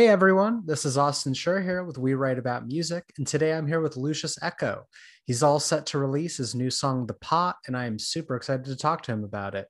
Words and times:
Hey 0.00 0.08
everyone, 0.08 0.62
this 0.64 0.86
is 0.86 0.96
Austin 0.96 1.34
Schur 1.34 1.62
here 1.62 1.84
with 1.84 1.98
We 1.98 2.14
Write 2.14 2.38
About 2.38 2.66
Music, 2.66 3.04
and 3.18 3.26
today 3.26 3.52
I'm 3.52 3.66
here 3.66 3.82
with 3.82 3.98
Lucius 3.98 4.38
Echo. 4.40 4.86
He's 5.26 5.42
all 5.42 5.60
set 5.60 5.84
to 5.88 5.98
release 5.98 6.38
his 6.38 6.54
new 6.54 6.70
song, 6.70 7.06
The 7.06 7.12
Pot, 7.12 7.56
and 7.66 7.76
I 7.76 7.84
am 7.84 7.98
super 7.98 8.34
excited 8.34 8.64
to 8.64 8.76
talk 8.76 9.02
to 9.02 9.12
him 9.12 9.24
about 9.24 9.54
it. 9.54 9.68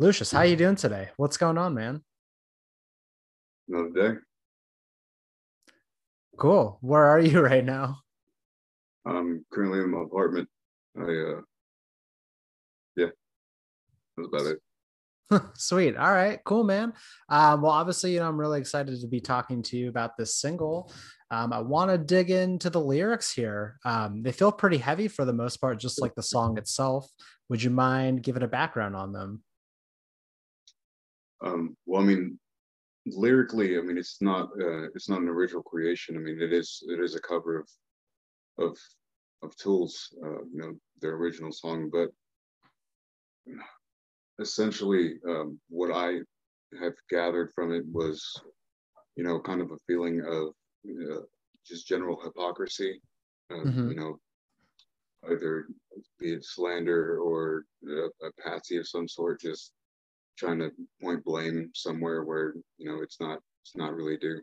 Lucius, 0.00 0.32
how 0.32 0.42
you 0.42 0.56
doing 0.56 0.74
today? 0.74 1.10
What's 1.16 1.36
going 1.36 1.58
on, 1.58 1.74
man? 1.74 2.02
Another 3.68 3.90
day. 3.90 4.18
Cool. 6.36 6.78
Where 6.80 7.04
are 7.04 7.20
you 7.20 7.40
right 7.44 7.64
now? 7.64 8.00
I'm 9.06 9.46
currently 9.52 9.78
in 9.78 9.92
my 9.92 10.02
apartment. 10.02 10.48
I 10.98 11.02
uh 11.02 11.40
yeah, 12.96 13.10
that's 14.16 14.26
about 14.26 14.46
it. 14.46 14.58
Sweet. 15.54 15.96
All 15.96 16.12
right. 16.12 16.40
Cool, 16.44 16.64
man. 16.64 16.92
Um, 17.28 17.62
well, 17.62 17.72
obviously, 17.72 18.14
you 18.14 18.20
know, 18.20 18.28
I'm 18.28 18.38
really 18.38 18.60
excited 18.60 19.00
to 19.00 19.06
be 19.08 19.20
talking 19.20 19.62
to 19.64 19.76
you 19.76 19.88
about 19.88 20.16
this 20.16 20.36
single. 20.36 20.92
Um, 21.30 21.52
I 21.52 21.60
want 21.60 21.90
to 21.90 21.98
dig 21.98 22.30
into 22.30 22.70
the 22.70 22.80
lyrics 22.80 23.32
here. 23.32 23.78
Um, 23.84 24.22
they 24.22 24.32
feel 24.32 24.52
pretty 24.52 24.78
heavy 24.78 25.08
for 25.08 25.24
the 25.24 25.32
most 25.32 25.56
part, 25.56 25.80
just 25.80 26.00
like 26.00 26.14
the 26.14 26.22
song 26.22 26.56
itself. 26.58 27.10
Would 27.48 27.62
you 27.62 27.70
mind 27.70 28.22
giving 28.22 28.42
a 28.42 28.48
background 28.48 28.94
on 28.94 29.12
them? 29.12 29.42
Um, 31.44 31.76
well, 31.84 32.02
I 32.02 32.04
mean, 32.04 32.38
lyrically, 33.06 33.76
I 33.76 33.80
mean, 33.80 33.98
it's 33.98 34.18
not 34.20 34.50
uh, 34.60 34.84
it's 34.94 35.08
not 35.08 35.20
an 35.20 35.28
original 35.28 35.62
creation. 35.62 36.16
I 36.16 36.20
mean, 36.20 36.40
it 36.40 36.52
is 36.52 36.82
it 36.88 37.00
is 37.00 37.16
a 37.16 37.20
cover 37.20 37.58
of 37.58 37.68
of 38.58 38.78
of 39.42 39.56
Tool's, 39.56 40.14
uh, 40.24 40.42
you 40.52 40.60
know, 40.60 40.72
their 41.00 41.16
original 41.16 41.52
song, 41.52 41.90
but 41.92 42.10
essentially 44.40 45.14
um, 45.28 45.58
what 45.68 45.90
I 45.90 46.18
have 46.80 46.94
gathered 47.10 47.52
from 47.54 47.72
it 47.72 47.84
was, 47.90 48.22
you 49.16 49.24
know, 49.24 49.40
kind 49.40 49.60
of 49.60 49.70
a 49.70 49.78
feeling 49.86 50.20
of 50.20 50.48
uh, 50.88 51.22
just 51.66 51.86
general 51.86 52.20
hypocrisy, 52.22 53.00
uh, 53.50 53.54
mm-hmm. 53.54 53.90
you 53.90 53.96
know, 53.96 54.18
either 55.30 55.66
be 56.18 56.32
it 56.32 56.44
slander 56.44 57.18
or 57.18 57.64
a, 57.88 58.26
a 58.26 58.30
patsy 58.44 58.76
of 58.76 58.88
some 58.88 59.08
sort, 59.08 59.40
just 59.40 59.72
trying 60.36 60.58
to 60.58 60.70
point 61.02 61.24
blame 61.24 61.70
somewhere 61.74 62.24
where 62.24 62.54
you 62.78 62.88
know 62.88 63.02
it's 63.02 63.20
not 63.20 63.38
it's 63.62 63.76
not 63.76 63.94
really 63.94 64.16
due. 64.16 64.40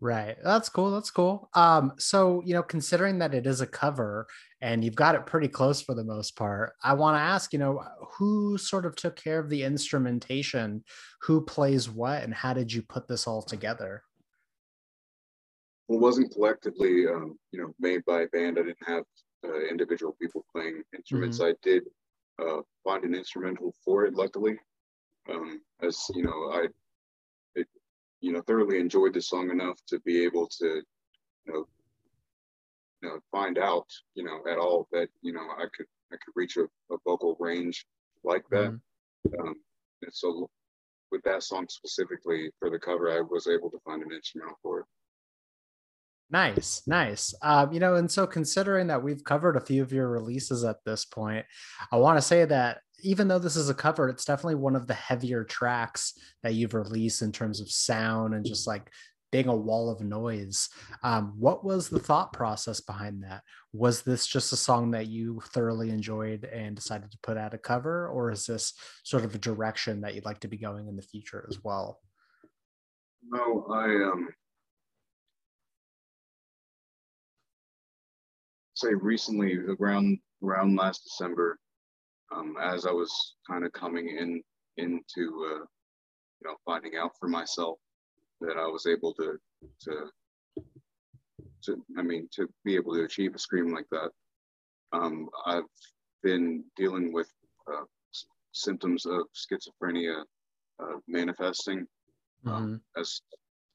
Right. 0.00 0.36
That's 0.42 0.68
cool. 0.68 0.90
That's 0.90 1.10
cool. 1.10 1.48
Um, 1.54 1.92
so 1.98 2.42
you 2.44 2.52
know, 2.52 2.62
considering 2.62 3.18
that 3.20 3.34
it 3.34 3.46
is 3.46 3.60
a 3.60 3.66
cover 3.66 4.26
and 4.60 4.84
you've 4.84 4.96
got 4.96 5.14
it 5.14 5.26
pretty 5.26 5.48
close 5.48 5.80
for 5.80 5.94
the 5.94 6.04
most 6.04 6.36
part, 6.36 6.72
I 6.82 6.94
want 6.94 7.16
to 7.16 7.20
ask, 7.20 7.52
you 7.52 7.58
know, 7.58 7.82
who 8.18 8.58
sort 8.58 8.86
of 8.86 8.96
took 8.96 9.16
care 9.16 9.38
of 9.38 9.48
the 9.48 9.62
instrumentation, 9.62 10.84
who 11.22 11.44
plays 11.44 11.88
what, 11.88 12.22
and 12.22 12.34
how 12.34 12.54
did 12.54 12.72
you 12.72 12.82
put 12.82 13.08
this 13.08 13.26
all 13.26 13.42
together? 13.42 14.02
Well, 15.88 15.98
it 15.98 16.02
wasn't 16.02 16.32
collectively, 16.32 17.06
um, 17.06 17.38
you 17.52 17.60
know, 17.60 17.74
made 17.78 18.04
by 18.04 18.22
a 18.22 18.28
band. 18.28 18.58
I 18.58 18.62
didn't 18.62 18.86
have 18.86 19.04
uh, 19.44 19.60
individual 19.70 20.16
people 20.20 20.44
playing 20.52 20.82
instruments. 20.94 21.38
Mm-hmm. 21.38 21.48
I 21.48 21.54
did 21.62 21.82
uh, 22.42 22.60
find 22.82 23.04
an 23.04 23.14
instrumental 23.14 23.74
for 23.84 24.06
it, 24.06 24.14
luckily. 24.14 24.56
Um, 25.30 25.60
as 25.82 25.98
you 26.14 26.24
know, 26.24 26.50
I 26.52 26.66
you 28.24 28.32
know 28.32 28.40
thoroughly 28.40 28.80
enjoyed 28.80 29.12
the 29.12 29.20
song 29.20 29.50
enough 29.50 29.78
to 29.86 30.00
be 30.00 30.24
able 30.24 30.46
to 30.46 30.82
you 31.44 31.52
know 31.52 31.66
you 33.02 33.08
know 33.08 33.18
find 33.30 33.58
out 33.58 33.86
you 34.14 34.24
know 34.24 34.40
at 34.50 34.58
all 34.58 34.88
that 34.92 35.08
you 35.20 35.32
know 35.32 35.46
I 35.58 35.66
could 35.76 35.86
I 36.10 36.16
could 36.16 36.32
reach 36.34 36.56
a, 36.56 36.64
a 36.92 36.96
vocal 37.04 37.36
range 37.38 37.86
like 38.24 38.44
that. 38.50 38.70
Mm-hmm. 38.70 39.40
Um, 39.40 39.54
and 40.02 40.12
so 40.12 40.48
with 41.12 41.22
that 41.24 41.42
song 41.42 41.66
specifically 41.68 42.50
for 42.58 42.70
the 42.70 42.78
cover, 42.78 43.10
I 43.10 43.20
was 43.20 43.46
able 43.46 43.70
to 43.70 43.78
find 43.84 44.02
an 44.02 44.12
instrumental 44.12 44.58
for 44.62 44.80
it. 44.80 44.86
Nice, 46.30 46.82
nice. 46.86 47.34
Um, 47.42 47.72
you 47.72 47.80
know, 47.80 47.96
and 47.96 48.10
so 48.10 48.26
considering 48.26 48.86
that 48.86 49.02
we've 49.02 49.22
covered 49.22 49.56
a 49.56 49.60
few 49.60 49.82
of 49.82 49.92
your 49.92 50.08
releases 50.08 50.64
at 50.64 50.78
this 50.86 51.04
point, 51.04 51.44
I 51.92 51.96
want 51.96 52.16
to 52.16 52.22
say 52.22 52.46
that 52.46 52.78
even 53.04 53.28
though 53.28 53.38
this 53.38 53.56
is 53.56 53.68
a 53.68 53.74
cover, 53.74 54.08
it's 54.08 54.24
definitely 54.24 54.56
one 54.56 54.74
of 54.74 54.86
the 54.86 54.94
heavier 54.94 55.44
tracks 55.44 56.14
that 56.42 56.54
you've 56.54 56.74
released 56.74 57.22
in 57.22 57.30
terms 57.30 57.60
of 57.60 57.70
sound 57.70 58.34
and 58.34 58.44
just 58.44 58.66
like 58.66 58.90
being 59.30 59.48
a 59.48 59.56
wall 59.56 59.90
of 59.90 60.00
noise. 60.00 60.68
Um, 61.02 61.34
what 61.36 61.64
was 61.64 61.88
the 61.88 61.98
thought 61.98 62.32
process 62.32 62.80
behind 62.80 63.22
that? 63.24 63.42
Was 63.72 64.02
this 64.02 64.26
just 64.26 64.52
a 64.52 64.56
song 64.56 64.92
that 64.92 65.08
you 65.08 65.40
thoroughly 65.46 65.90
enjoyed 65.90 66.44
and 66.44 66.76
decided 66.76 67.10
to 67.10 67.18
put 67.22 67.36
out 67.36 67.52
a 67.52 67.58
cover, 67.58 68.08
or 68.08 68.30
is 68.30 68.46
this 68.46 68.72
sort 69.02 69.24
of 69.24 69.34
a 69.34 69.38
direction 69.38 70.00
that 70.02 70.14
you'd 70.14 70.24
like 70.24 70.40
to 70.40 70.48
be 70.48 70.56
going 70.56 70.88
in 70.88 70.96
the 70.96 71.02
future 71.02 71.46
as 71.50 71.58
well? 71.62 72.00
No, 73.28 73.66
I 73.70 73.86
um 73.86 74.28
say 78.74 78.94
recently 78.94 79.56
around 79.80 80.18
around 80.42 80.76
last 80.76 81.02
December, 81.04 81.58
um, 82.32 82.56
as 82.60 82.86
I 82.86 82.90
was 82.90 83.34
kind 83.48 83.64
of 83.64 83.72
coming 83.72 84.08
in 84.08 84.42
into 84.76 85.46
uh, 85.52 85.64
you 86.40 86.44
know 86.44 86.56
finding 86.64 86.92
out 86.96 87.12
for 87.18 87.28
myself 87.28 87.78
that 88.40 88.56
I 88.56 88.66
was 88.66 88.86
able 88.86 89.14
to 89.14 89.38
to 89.82 90.10
to 91.64 91.84
I 91.98 92.02
mean 92.02 92.28
to 92.32 92.48
be 92.64 92.76
able 92.76 92.94
to 92.94 93.04
achieve 93.04 93.34
a 93.34 93.38
scream 93.38 93.72
like 93.72 93.86
that. 93.90 94.10
Um, 94.92 95.28
I've 95.46 95.64
been 96.22 96.64
dealing 96.76 97.12
with 97.12 97.30
uh, 97.70 97.84
symptoms 98.52 99.06
of 99.06 99.22
schizophrenia 99.34 100.22
uh, 100.82 100.98
manifesting 101.08 101.86
um, 102.46 102.52
mm-hmm. 102.52 103.00
as 103.00 103.20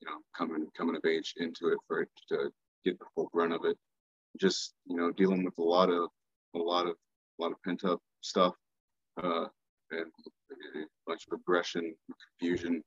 you 0.01 0.07
know 0.07 0.17
coming 0.37 0.67
coming 0.77 0.95
of 0.95 1.05
age 1.05 1.33
into 1.37 1.69
it 1.69 1.79
for 1.87 2.01
it 2.01 2.09
to 2.29 2.49
get 2.85 2.97
the 2.99 3.05
full 3.15 3.29
brunt 3.33 3.53
of 3.53 3.61
it 3.65 3.77
just 4.39 4.73
you 4.85 4.95
know 4.95 5.11
dealing 5.11 5.43
with 5.43 5.57
a 5.57 5.63
lot 5.63 5.89
of 5.89 6.09
a 6.55 6.57
lot 6.57 6.87
of 6.87 6.95
a 7.39 7.43
lot 7.43 7.51
of 7.51 7.61
pent 7.63 7.83
up 7.83 7.99
stuff 8.21 8.53
uh, 9.23 9.45
and 9.91 10.11
a 10.51 10.85
bunch 11.07 11.25
of 11.27 11.39
aggression, 11.39 11.95
confusion, 12.39 12.83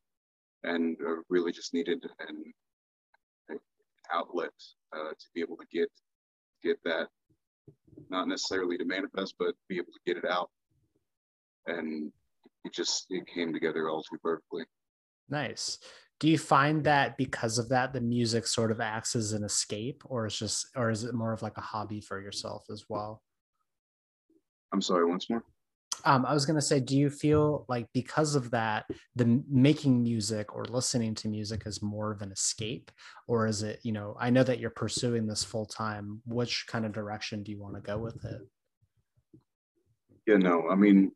and 0.64 0.96
uh, 1.06 1.16
really 1.28 1.52
just 1.52 1.74
needed 1.74 2.04
an, 2.28 2.52
an 3.48 3.58
outlet 4.12 4.52
uh, 4.94 5.10
to 5.10 5.26
be 5.34 5.40
able 5.40 5.56
to 5.56 5.66
get 5.72 5.88
get 6.62 6.78
that 6.84 7.08
not 8.08 8.28
necessarily 8.28 8.78
to 8.78 8.84
manifest, 8.84 9.34
but 9.38 9.54
be 9.68 9.76
able 9.76 9.92
to 9.92 10.00
get 10.06 10.16
it 10.16 10.28
out. 10.28 10.50
And 11.66 12.12
it 12.64 12.72
just 12.72 13.06
it 13.10 13.26
came 13.26 13.52
together 13.52 13.88
all 13.88 14.02
too 14.02 14.18
perfectly. 14.22 14.64
Nice 15.28 15.78
do 16.22 16.28
you 16.28 16.38
find 16.38 16.84
that 16.84 17.16
because 17.16 17.58
of 17.58 17.68
that 17.68 17.92
the 17.92 18.00
music 18.00 18.46
sort 18.46 18.70
of 18.70 18.80
acts 18.80 19.16
as 19.16 19.32
an 19.32 19.42
escape 19.42 20.04
or 20.04 20.24
is 20.24 20.38
just 20.38 20.68
or 20.76 20.88
is 20.88 21.02
it 21.02 21.12
more 21.12 21.32
of 21.32 21.42
like 21.42 21.58
a 21.58 21.60
hobby 21.60 22.00
for 22.00 22.22
yourself 22.22 22.62
as 22.70 22.84
well 22.88 23.20
i'm 24.72 24.82
sorry 24.82 25.04
once 25.04 25.28
more? 25.30 25.42
Um, 26.04 26.26
i 26.26 26.34
was 26.34 26.46
going 26.46 26.56
to 26.56 26.62
say 26.62 26.80
do 26.80 26.96
you 26.96 27.10
feel 27.10 27.64
like 27.68 27.86
because 27.92 28.34
of 28.34 28.50
that 28.50 28.86
the 29.14 29.42
making 29.48 30.02
music 30.02 30.54
or 30.54 30.64
listening 30.64 31.14
to 31.16 31.28
music 31.28 31.62
is 31.66 31.82
more 31.82 32.10
of 32.10 32.22
an 32.22 32.32
escape? 32.32 32.90
Or 33.28 33.46
is 33.46 33.62
it 33.62 33.80
you 33.82 33.92
know 33.92 34.16
i 34.18 34.30
know 34.30 34.42
that 34.42 34.58
you're 34.58 34.70
pursuing 34.70 35.26
this 35.26 35.44
full 35.44 35.66
time. 35.66 36.22
Which 36.26 36.66
kind 36.66 36.84
of 36.84 36.92
direction 36.92 37.42
do 37.42 37.52
you 37.52 37.60
want 37.60 37.74
to 37.76 37.80
go 37.80 37.98
with 37.98 38.24
it? 38.24 38.40
Yeah 40.26 40.38
no 40.38 40.68
i 40.70 40.74
mean 40.74 41.12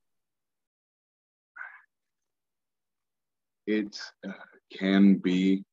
it 3.66 3.98
uh, 4.26 4.32
can 4.72 5.16
be 5.16 5.64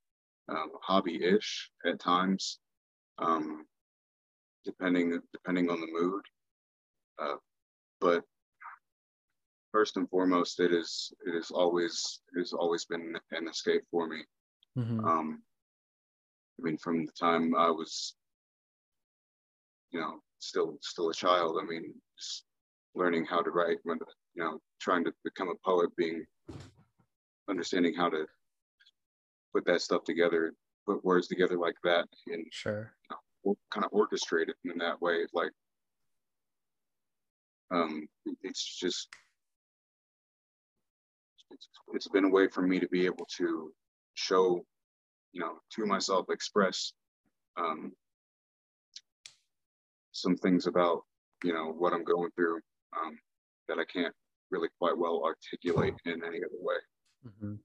um, 0.50 0.72
hobby-ish 0.82 1.70
at 1.86 2.00
times, 2.00 2.60
um, 3.20 3.66
depending 4.66 5.20
depending 5.32 5.70
on 5.70 5.80
the 5.80 5.88
mood. 5.92 6.22
Uh, 7.20 7.36
but 8.04 8.24
first 9.72 9.96
and 9.98 10.10
foremost, 10.10 10.60
it 10.60 10.74
is 10.74 11.12
it 11.26 11.34
is 11.34 11.50
always 11.50 12.20
it 12.36 12.40
has 12.40 12.54
always 12.54 12.86
been 12.86 13.16
an 13.32 13.48
escape 13.48 13.84
for 13.90 14.08
me. 14.08 14.18
Mm-hmm. 14.78 15.06
Um, 15.06 15.42
I 16.60 16.64
mean, 16.64 16.78
from 16.78 17.06
the 17.06 17.12
time 17.14 17.56
I 17.56 17.72
was, 17.72 18.16
you 19.92 20.00
know, 20.00 20.20
still 20.40 20.78
still 20.82 21.10
a 21.10 21.14
child. 21.14 21.58
I 21.62 21.66
mean, 21.66 21.94
just 22.20 22.44
learning 22.94 23.26
how 23.26 23.42
to 23.42 23.50
write, 23.50 23.78
when 23.84 24.00
you 24.36 24.44
know, 24.44 24.60
trying 24.82 25.06
to 25.06 25.14
become 25.24 25.50
a 25.50 25.56
poet, 25.66 25.90
being 25.96 26.26
understanding 27.50 27.96
how 27.96 28.10
to 28.10 28.26
put 29.54 29.66
that 29.66 29.82
stuff 29.82 30.04
together, 30.04 30.54
put 30.86 31.06
words 31.06 31.28
together 31.28 31.58
like 31.58 31.78
that, 31.84 32.06
and 32.28 32.46
sure, 32.52 32.92
you 33.10 33.16
know, 33.46 33.58
kind 33.72 33.86
of 33.86 33.92
orchestrate 33.92 34.50
it 34.50 34.56
in 34.66 34.78
that 34.80 35.02
way. 35.02 35.26
Like, 35.34 35.52
um, 37.74 38.08
it's 38.44 38.80
just 38.80 39.08
it's, 41.52 41.70
it's 41.94 42.08
been 42.08 42.26
a 42.26 42.30
way 42.30 42.48
for 42.48 42.62
me 42.62 42.80
to 42.80 42.88
be 42.88 43.06
able 43.06 43.28
to 43.38 43.72
show, 44.16 44.64
you 45.32 45.42
know, 45.42 45.60
to 45.76 45.86
myself, 45.86 46.28
express 46.30 46.94
um, 47.58 47.92
some 50.12 50.36
things 50.36 50.68
about 50.68 51.02
you 51.44 51.54
know 51.54 51.74
what 51.78 51.94
I'm 51.94 52.04
going 52.04 52.30
through 52.36 52.60
um, 52.98 53.18
that 53.68 53.80
I 53.80 53.86
can't 53.86 54.14
really 54.52 54.70
quite 54.80 54.98
well 54.98 55.24
articulate 55.24 55.96
in 56.06 56.24
any 56.24 56.38
other 56.38 56.60
way. 56.60 56.76
Mm-hmm. 57.28 57.56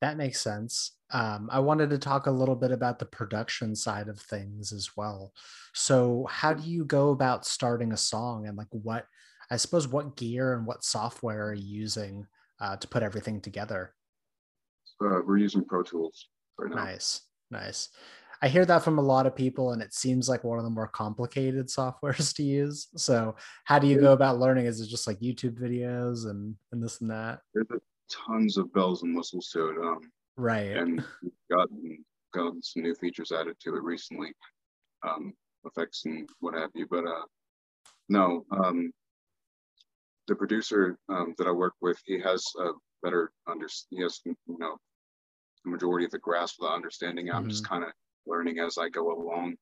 That 0.00 0.16
makes 0.16 0.40
sense. 0.40 0.92
Um, 1.12 1.48
I 1.52 1.60
wanted 1.60 1.90
to 1.90 1.98
talk 1.98 2.26
a 2.26 2.32
little 2.32 2.56
bit 2.56 2.72
about 2.72 2.98
the 2.98 3.06
production 3.06 3.76
side 3.76 4.08
of 4.08 4.18
things 4.18 4.72
as 4.72 4.90
well. 4.96 5.32
So, 5.74 6.26
how 6.28 6.52
do 6.52 6.68
you 6.68 6.84
go 6.84 7.10
about 7.10 7.46
starting 7.46 7.92
a 7.92 7.96
song 7.96 8.46
and 8.46 8.56
like 8.56 8.66
what, 8.70 9.06
I 9.50 9.56
suppose, 9.56 9.86
what 9.86 10.16
gear 10.16 10.54
and 10.54 10.66
what 10.66 10.84
software 10.84 11.48
are 11.48 11.54
you 11.54 11.80
using 11.80 12.26
uh, 12.60 12.76
to 12.76 12.88
put 12.88 13.02
everything 13.02 13.40
together? 13.40 13.94
Uh, 15.00 15.20
we're 15.26 15.36
using 15.36 15.64
Pro 15.64 15.82
Tools 15.82 16.28
right 16.58 16.70
now. 16.70 16.84
Nice, 16.84 17.20
nice. 17.50 17.88
I 18.42 18.48
hear 18.48 18.66
that 18.66 18.82
from 18.82 18.98
a 18.98 19.02
lot 19.02 19.26
of 19.26 19.34
people, 19.34 19.72
and 19.72 19.80
it 19.80 19.94
seems 19.94 20.28
like 20.28 20.44
one 20.44 20.58
of 20.58 20.64
the 20.64 20.70
more 20.70 20.88
complicated 20.88 21.66
softwares 21.68 22.34
to 22.34 22.42
use. 22.42 22.88
So, 22.96 23.36
how 23.64 23.78
do 23.78 23.86
you 23.86 24.00
go 24.00 24.12
about 24.12 24.38
learning? 24.40 24.66
Is 24.66 24.80
it 24.80 24.88
just 24.88 25.06
like 25.06 25.20
YouTube 25.20 25.58
videos 25.58 26.28
and 26.28 26.56
and 26.72 26.82
this 26.82 27.00
and 27.00 27.10
that? 27.10 27.40
There's 27.54 27.66
tons 28.10 28.56
of 28.56 28.72
bells 28.72 29.02
and 29.02 29.16
whistles 29.16 29.50
to 29.52 29.68
it. 29.68 29.78
Um, 29.78 30.00
right. 30.36 30.76
And 30.76 31.04
gotten 31.50 32.04
gotten 32.34 32.62
some 32.62 32.82
new 32.82 32.94
features 32.94 33.32
added 33.32 33.56
to 33.60 33.76
it 33.76 33.82
recently, 33.82 34.32
um, 35.06 35.32
effects 35.64 36.04
and 36.04 36.28
what 36.40 36.54
have 36.54 36.70
you. 36.74 36.86
But 36.90 37.06
uh, 37.06 37.24
no, 38.08 38.44
um, 38.50 38.92
the 40.28 40.34
producer 40.34 40.98
um, 41.08 41.34
that 41.38 41.46
I 41.46 41.52
work 41.52 41.74
with, 41.80 41.98
he 42.04 42.20
has 42.20 42.44
a 42.60 42.70
better 43.02 43.32
under 43.46 43.68
he 43.90 44.00
has 44.02 44.20
you 44.24 44.36
know 44.46 44.76
the 45.64 45.70
majority 45.70 46.04
of 46.04 46.10
the 46.10 46.18
grasp 46.18 46.60
of 46.60 46.68
the 46.68 46.74
understanding. 46.74 47.30
I'm 47.30 47.42
mm-hmm. 47.42 47.50
just 47.50 47.68
kind 47.68 47.84
of 47.84 47.90
learning 48.26 48.58
as 48.58 48.78
I 48.78 48.88
go 48.88 49.12
along. 49.12 49.56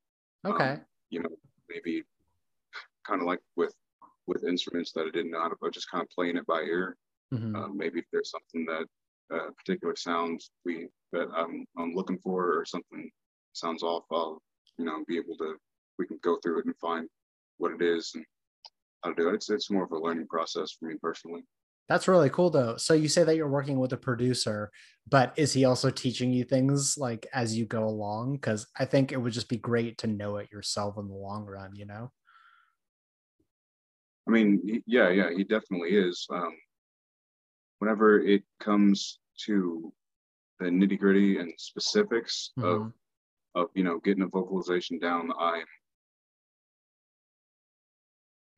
Okay. 0.47 0.71
Um, 0.71 0.81
you 1.11 1.23
know, 1.23 1.31
maybe 1.69 2.03
kind 3.07 3.21
of 3.21 3.27
like 3.27 3.41
with 3.57 3.75
with 4.27 4.45
instruments 4.45 4.93
that 4.93 5.03
I 5.03 5.11
didn't 5.11 5.31
know 5.31 5.41
how 5.41 5.49
to, 5.49 5.57
but 5.61 5.75
just 5.75 5.91
kind 5.91 6.03
of 6.03 6.09
playing 6.11 6.37
it 6.37 6.47
by 6.47 6.63
ear. 6.63 6.97
Mm-hmm. 7.33 7.57
Uh, 7.57 7.69
maybe 7.69 8.01
if 8.01 8.07
there's 8.13 8.31
something 8.31 8.65
that 8.67 8.87
uh, 9.33 9.51
particular 9.57 9.95
sounds 9.97 10.51
we 10.65 10.89
that 11.13 11.29
I'm 11.35 11.65
I'm 11.79 11.95
looking 11.95 12.19
for 12.19 12.59
or 12.59 12.65
something 12.65 13.11
sounds 13.53 13.83
off, 13.83 14.05
I'll 14.13 14.41
you 14.79 14.85
know 14.85 15.05
be 15.07 15.17
able 15.17 15.37
to 15.39 15.57
we 15.99 16.07
can 16.07 16.19
go 16.23 16.39
through 16.43 16.61
it 16.61 16.67
and 16.67 16.77
find 16.79 17.09
what 17.59 17.73
it 17.73 17.83
is 17.83 18.13
and 18.15 18.25
how 19.03 19.11
to 19.11 19.17
do 19.17 19.29
it. 19.29 19.35
It's 19.35 19.51
it's 19.51 19.71
more 19.71 19.85
of 19.85 19.93
a 19.93 19.99
learning 19.99 20.27
process 20.29 20.73
for 20.73 20.87
me 20.87 20.97
personally. 21.01 21.43
That's 21.89 22.09
really 22.09 22.31
cool 22.31 22.49
though. 22.49 22.77
So 22.77 22.95
you 22.95 23.09
say 23.09 23.25
that 23.25 23.37
you're 23.37 23.49
working 23.49 23.79
with 23.79 23.93
a 23.93 23.99
producer, 23.99 24.71
but 25.09 25.35
is 25.37 25.53
he 25.53 25.67
also 25.67 25.91
teaching 25.91 26.33
you 26.33 26.45
things 26.45 26.97
like 26.97 27.27
as 27.35 27.57
you 27.57 27.67
go 27.67 27.85
along? 27.85 28.35
Because 28.35 28.67
I 28.79 28.87
think 28.87 29.13
it 29.13 29.19
would 29.19 29.35
just 29.35 29.51
be 29.51 29.59
great 29.59 29.99
to 29.99 30.07
know 30.07 30.37
it 30.37 30.51
yourself 30.51 30.97
in 30.97 31.09
the 31.09 31.15
long 31.15 31.45
run, 31.45 31.75
you 31.75 31.85
know? 31.85 32.11
I 34.27 34.31
mean, 34.31 34.83
yeah, 34.87 35.11
yeah, 35.11 35.29
he 35.37 35.45
definitely 35.45 35.91
is. 35.91 36.27
Um, 36.31 36.57
whenever 37.79 38.21
it 38.21 38.43
comes 38.61 39.19
to 39.47 39.93
the 40.61 40.67
nitty 40.67 40.99
gritty 40.99 41.39
and 41.39 41.53
specifics 41.59 42.53
mm-hmm. 42.59 42.69
of 42.69 42.93
of 43.55 43.69
you 43.75 43.85
know 43.85 43.99
getting 44.01 44.23
a 44.23 44.29
vocalization 44.29 44.99
down, 44.99 45.31
I 45.39 45.63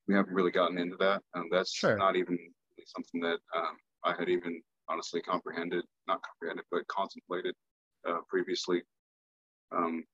we 0.09 0.15
haven't 0.15 0.35
really 0.35 0.53
gotten 0.53 0.79
into 0.79 0.97
that, 0.99 1.23
and 1.35 1.51
that's 1.51 1.73
sure. 1.73 1.97
not 1.97 2.17
even 2.17 2.39
something 2.87 3.21
that 3.21 3.39
um, 3.57 3.77
I 4.05 4.15
had 4.17 4.29
even 4.29 4.63
honestly 4.89 5.21
comprehended, 5.21 5.85
not 6.07 6.21
comprehended, 6.23 6.65
but 6.71 6.87
contemplated 6.87 7.55
uh, 8.09 8.19
previously. 8.29 8.83
Um, 9.77 10.05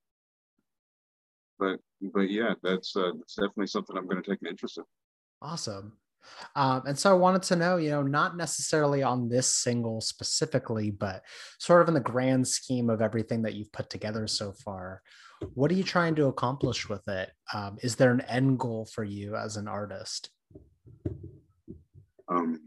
but 1.58 1.78
but 2.14 2.30
yeah, 2.30 2.54
that's 2.62 2.96
uh, 2.96 3.12
that's 3.16 3.34
definitely 3.34 3.66
something 3.66 3.96
I'm 3.96 4.08
going 4.08 4.22
to 4.22 4.28
take 4.28 4.40
an 4.42 4.48
interest 4.48 4.78
in. 4.78 4.84
Awesome. 5.40 5.92
Um, 6.56 6.82
and 6.86 6.98
so 6.98 7.10
I 7.10 7.14
wanted 7.14 7.42
to 7.44 7.56
know, 7.56 7.76
you 7.76 7.90
know, 7.90 8.02
not 8.02 8.36
necessarily 8.36 9.02
on 9.02 9.28
this 9.28 9.52
single 9.52 10.00
specifically, 10.00 10.90
but 10.90 11.22
sort 11.58 11.82
of 11.82 11.88
in 11.88 11.94
the 11.94 12.00
grand 12.00 12.46
scheme 12.46 12.90
of 12.90 13.02
everything 13.02 13.42
that 13.42 13.54
you've 13.54 13.72
put 13.72 13.90
together 13.90 14.26
so 14.26 14.52
far, 14.52 15.02
what 15.54 15.70
are 15.70 15.74
you 15.74 15.84
trying 15.84 16.14
to 16.16 16.26
accomplish 16.26 16.88
with 16.88 17.06
it? 17.08 17.30
Um, 17.52 17.78
is 17.82 17.96
there 17.96 18.12
an 18.12 18.20
end 18.22 18.58
goal 18.58 18.86
for 18.86 19.04
you 19.04 19.36
as 19.36 19.56
an 19.56 19.68
artist? 19.68 20.30
Um, 22.28 22.60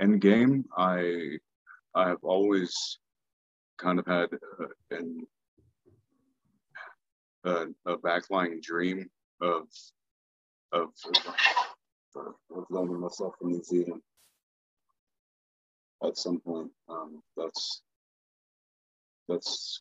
end 0.00 0.20
game, 0.20 0.64
I 0.76 1.38
I 1.94 2.08
have 2.08 2.22
always 2.22 2.98
kind 3.78 3.98
of 3.98 4.06
had 4.06 4.28
uh, 4.32 4.66
an, 4.90 5.26
uh, 7.44 7.66
a 7.86 7.96
backlying 7.98 8.60
dream 8.60 9.08
of 9.40 9.68
of 10.72 10.90
of 12.56 12.64
learning 12.70 13.00
myself 13.00 13.34
in 13.42 13.48
New 13.48 13.62
Zealand 13.62 14.02
at 16.06 16.16
some 16.16 16.40
point. 16.40 16.70
Um, 16.88 17.22
that's 17.36 17.82
that's 19.28 19.80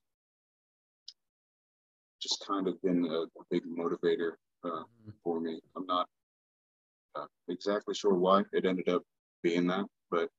just 2.22 2.46
kind 2.48 2.68
of 2.68 2.82
been 2.82 3.06
a, 3.06 3.24
a 3.24 3.44
big 3.52 3.64
motivator 3.66 4.34
uh, 4.64 4.70
mm-hmm. 4.70 5.12
for 5.24 5.40
me. 5.42 5.60
I'm 5.76 5.86
not 5.86 6.08
uh, 7.16 7.26
exactly 7.50 7.94
sure 7.94 8.14
why 8.14 8.44
it 8.54 8.66
ended 8.66 8.90
up 8.90 9.04
being 9.42 9.68
that, 9.68 9.86
but 10.10 10.30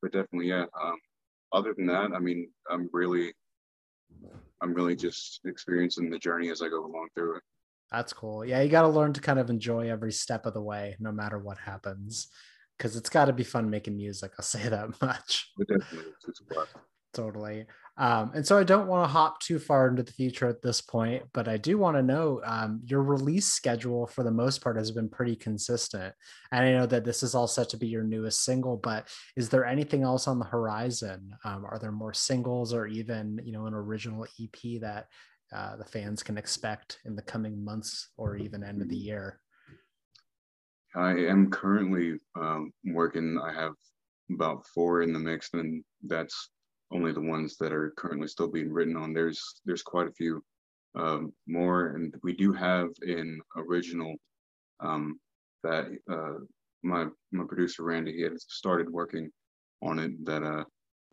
but 0.00 0.12
definitely 0.12 0.48
yeah. 0.48 0.66
Um, 0.80 0.98
other 1.52 1.74
than 1.76 1.86
that, 1.86 2.12
I 2.14 2.18
mean, 2.18 2.48
I'm 2.70 2.88
really 2.92 3.32
I'm 4.60 4.72
really 4.72 4.96
just 4.96 5.40
experiencing 5.44 6.10
the 6.10 6.18
journey 6.18 6.50
as 6.50 6.62
I 6.62 6.68
go 6.68 6.84
along 6.84 7.08
through 7.14 7.36
it. 7.36 7.42
That's 7.90 8.12
cool. 8.12 8.44
Yeah, 8.44 8.60
you 8.60 8.68
got 8.68 8.82
to 8.82 8.88
learn 8.88 9.12
to 9.12 9.20
kind 9.20 9.38
of 9.38 9.50
enjoy 9.50 9.90
every 9.90 10.12
step 10.12 10.46
of 10.46 10.54
the 10.54 10.62
way, 10.62 10.96
no 10.98 11.12
matter 11.12 11.38
what 11.38 11.58
happens, 11.58 12.28
because 12.76 12.96
it's 12.96 13.10
got 13.10 13.26
to 13.26 13.32
be 13.32 13.44
fun 13.44 13.70
making 13.70 13.96
music. 13.96 14.32
I'll 14.38 14.44
say 14.44 14.68
that 14.68 15.00
much. 15.00 15.50
It 15.58 15.68
definitely 15.68 16.10
is. 16.10 16.14
It's 16.28 16.40
a 16.40 16.66
Totally. 17.14 17.66
Um, 17.96 18.32
and 18.34 18.44
so 18.44 18.58
I 18.58 18.64
don't 18.64 18.88
want 18.88 19.04
to 19.04 19.12
hop 19.12 19.38
too 19.38 19.60
far 19.60 19.86
into 19.86 20.02
the 20.02 20.12
future 20.12 20.48
at 20.48 20.62
this 20.62 20.80
point, 20.80 21.22
but 21.32 21.46
I 21.46 21.56
do 21.56 21.78
want 21.78 21.96
to 21.96 22.02
know 22.02 22.40
um, 22.44 22.80
your 22.84 23.02
release 23.02 23.46
schedule 23.46 24.08
for 24.08 24.24
the 24.24 24.32
most 24.32 24.60
part 24.60 24.76
has 24.76 24.90
been 24.90 25.08
pretty 25.08 25.36
consistent. 25.36 26.12
And 26.50 26.64
I 26.64 26.72
know 26.72 26.86
that 26.86 27.04
this 27.04 27.22
is 27.22 27.36
all 27.36 27.46
set 27.46 27.68
to 27.68 27.76
be 27.76 27.86
your 27.86 28.02
newest 28.02 28.44
single, 28.44 28.76
but 28.76 29.06
is 29.36 29.48
there 29.48 29.64
anything 29.64 30.02
else 30.02 30.26
on 30.26 30.40
the 30.40 30.44
horizon? 30.44 31.36
Um, 31.44 31.64
are 31.64 31.78
there 31.78 31.92
more 31.92 32.12
singles 32.12 32.74
or 32.74 32.88
even, 32.88 33.40
you 33.44 33.52
know, 33.52 33.66
an 33.66 33.74
original 33.74 34.26
EP 34.42 34.80
that 34.80 35.06
uh, 35.54 35.76
the 35.76 35.84
fans 35.84 36.22
can 36.22 36.36
expect 36.36 36.98
in 37.04 37.14
the 37.14 37.22
coming 37.22 37.64
months 37.64 38.10
or 38.16 38.36
even 38.36 38.64
end 38.64 38.82
of 38.82 38.88
the 38.88 38.96
year? 38.96 39.40
I 40.96 41.10
am 41.10 41.50
currently 41.50 42.18
um, 42.34 42.72
working. 42.84 43.38
I 43.38 43.52
have 43.52 43.74
about 44.32 44.66
four 44.66 45.02
in 45.02 45.12
the 45.12 45.18
mix, 45.18 45.50
and 45.52 45.84
that's 46.04 46.50
only 46.92 47.12
the 47.12 47.20
ones 47.20 47.56
that 47.58 47.72
are 47.72 47.92
currently 47.96 48.28
still 48.28 48.48
being 48.48 48.72
written 48.72 48.96
on. 48.96 49.12
There's 49.12 49.60
there's 49.64 49.82
quite 49.82 50.08
a 50.08 50.12
few 50.12 50.42
um, 50.96 51.32
more, 51.46 51.96
and 51.96 52.14
we 52.22 52.34
do 52.34 52.52
have 52.52 52.88
an 53.02 53.40
original 53.56 54.14
um, 54.80 55.18
that 55.62 55.86
uh, 56.10 56.44
my 56.82 57.06
my 57.32 57.44
producer 57.44 57.84
Randy 57.84 58.12
he 58.12 58.22
had 58.22 58.40
started 58.40 58.90
working 58.90 59.30
on 59.82 59.98
it. 59.98 60.24
That 60.24 60.42
uh, 60.42 60.64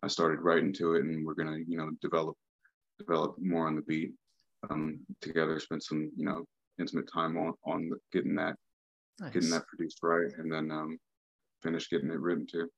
I 0.02 0.08
started 0.08 0.40
writing 0.40 0.72
to 0.74 0.94
it, 0.94 1.04
and 1.04 1.24
we're 1.24 1.34
gonna 1.34 1.58
you 1.66 1.76
know 1.76 1.90
develop 2.00 2.36
develop 2.98 3.36
more 3.40 3.66
on 3.66 3.74
the 3.74 3.82
beat 3.82 4.12
um, 4.70 5.00
together. 5.20 5.58
Spend 5.60 5.82
some 5.82 6.10
you 6.16 6.24
know 6.24 6.44
intimate 6.78 7.10
time 7.12 7.36
on 7.36 7.54
on 7.66 7.90
getting 8.12 8.34
that 8.36 8.54
nice. 9.20 9.32
getting 9.32 9.50
that 9.50 9.66
produced 9.66 9.98
right, 10.02 10.30
and 10.38 10.52
then 10.52 10.70
um, 10.70 10.98
finish 11.62 11.88
getting 11.88 12.10
it 12.10 12.20
written 12.20 12.46
too. 12.46 12.68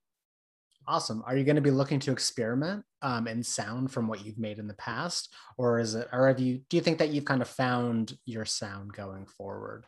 Awesome. 0.86 1.22
Are 1.26 1.36
you 1.36 1.44
going 1.44 1.56
to 1.56 1.62
be 1.62 1.70
looking 1.70 1.98
to 2.00 2.12
experiment 2.12 2.84
um, 3.00 3.26
in 3.26 3.42
sound 3.42 3.90
from 3.90 4.06
what 4.06 4.24
you've 4.24 4.38
made 4.38 4.58
in 4.58 4.66
the 4.66 4.74
past, 4.74 5.32
or 5.56 5.78
is 5.78 5.94
it, 5.94 6.08
or 6.12 6.28
have 6.28 6.40
you? 6.40 6.60
Do 6.68 6.76
you 6.76 6.82
think 6.82 6.98
that 6.98 7.10
you've 7.10 7.24
kind 7.24 7.40
of 7.40 7.48
found 7.48 8.18
your 8.26 8.44
sound 8.44 8.92
going 8.92 9.26
forward? 9.26 9.86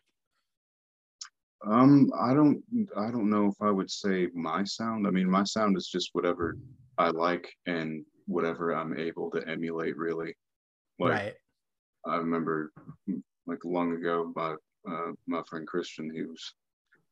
Um, 1.66 2.10
I 2.18 2.32
don't, 2.32 2.62
I 2.96 3.10
don't 3.10 3.28
know 3.28 3.46
if 3.46 3.56
I 3.60 3.70
would 3.70 3.90
say 3.90 4.28
my 4.34 4.64
sound. 4.64 5.06
I 5.06 5.10
mean, 5.10 5.28
my 5.28 5.44
sound 5.44 5.76
is 5.76 5.88
just 5.88 6.10
whatever 6.12 6.56
I 6.96 7.08
like 7.08 7.52
and 7.66 8.04
whatever 8.26 8.72
I'm 8.72 8.98
able 8.98 9.30
to 9.32 9.46
emulate. 9.48 9.96
Really, 9.96 10.34
like, 10.98 11.12
right. 11.12 11.34
I 12.06 12.16
remember, 12.16 12.72
like 13.46 13.64
long 13.64 13.92
ago, 13.94 14.32
my 14.34 14.54
uh, 14.90 15.12
my 15.26 15.42
friend 15.48 15.66
Christian, 15.66 16.10
he 16.14 16.22
was 16.22 16.54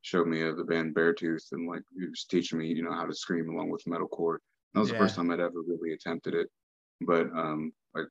showed 0.02 0.28
me 0.28 0.42
uh, 0.42 0.54
the 0.54 0.64
band 0.64 0.94
Beartooth 0.94 1.52
and 1.52 1.66
like 1.66 1.82
he 1.98 2.06
was 2.06 2.24
teaching 2.24 2.58
me, 2.58 2.68
you 2.68 2.82
know, 2.82 2.92
how 2.92 3.06
to 3.06 3.14
scream 3.14 3.48
along 3.48 3.70
with 3.70 3.84
metalcore. 3.84 4.36
That 4.74 4.80
was 4.80 4.90
yeah. 4.90 4.94
the 4.94 4.98
first 4.98 5.16
time 5.16 5.30
I'd 5.30 5.40
ever 5.40 5.62
really 5.66 5.94
attempted 5.94 6.34
it. 6.34 6.48
But 7.00 7.26
um, 7.34 7.72
like 7.94 8.06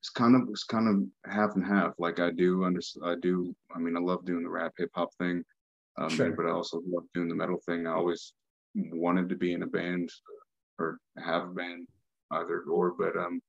it's 0.00 0.10
kind 0.10 0.34
of 0.34 0.48
it's 0.50 0.64
kind 0.64 0.88
of 0.88 1.32
half 1.32 1.54
and 1.54 1.64
half. 1.64 1.94
Like 1.98 2.20
I 2.20 2.30
do 2.30 2.64
understand. 2.64 3.06
I 3.06 3.14
do. 3.20 3.54
I 3.74 3.78
mean, 3.78 3.96
I 3.96 4.00
love 4.00 4.24
doing 4.24 4.42
the 4.42 4.50
rap 4.50 4.72
hip 4.76 4.90
hop 4.94 5.14
thing, 5.14 5.44
um, 5.96 6.10
sure. 6.10 6.32
but 6.32 6.46
I 6.46 6.50
also 6.50 6.82
love 6.86 7.04
doing 7.14 7.28
the 7.28 7.34
metal 7.34 7.60
thing. 7.64 7.86
I 7.86 7.92
always 7.92 8.32
wanted 8.74 9.28
to 9.28 9.36
be 9.36 9.52
in 9.52 9.62
a 9.62 9.66
band 9.66 10.10
or 10.78 10.98
have 11.24 11.44
a 11.44 11.54
band, 11.54 11.86
either 12.32 12.64
or. 12.70 12.92
But 12.98 13.16
um, 13.16 13.40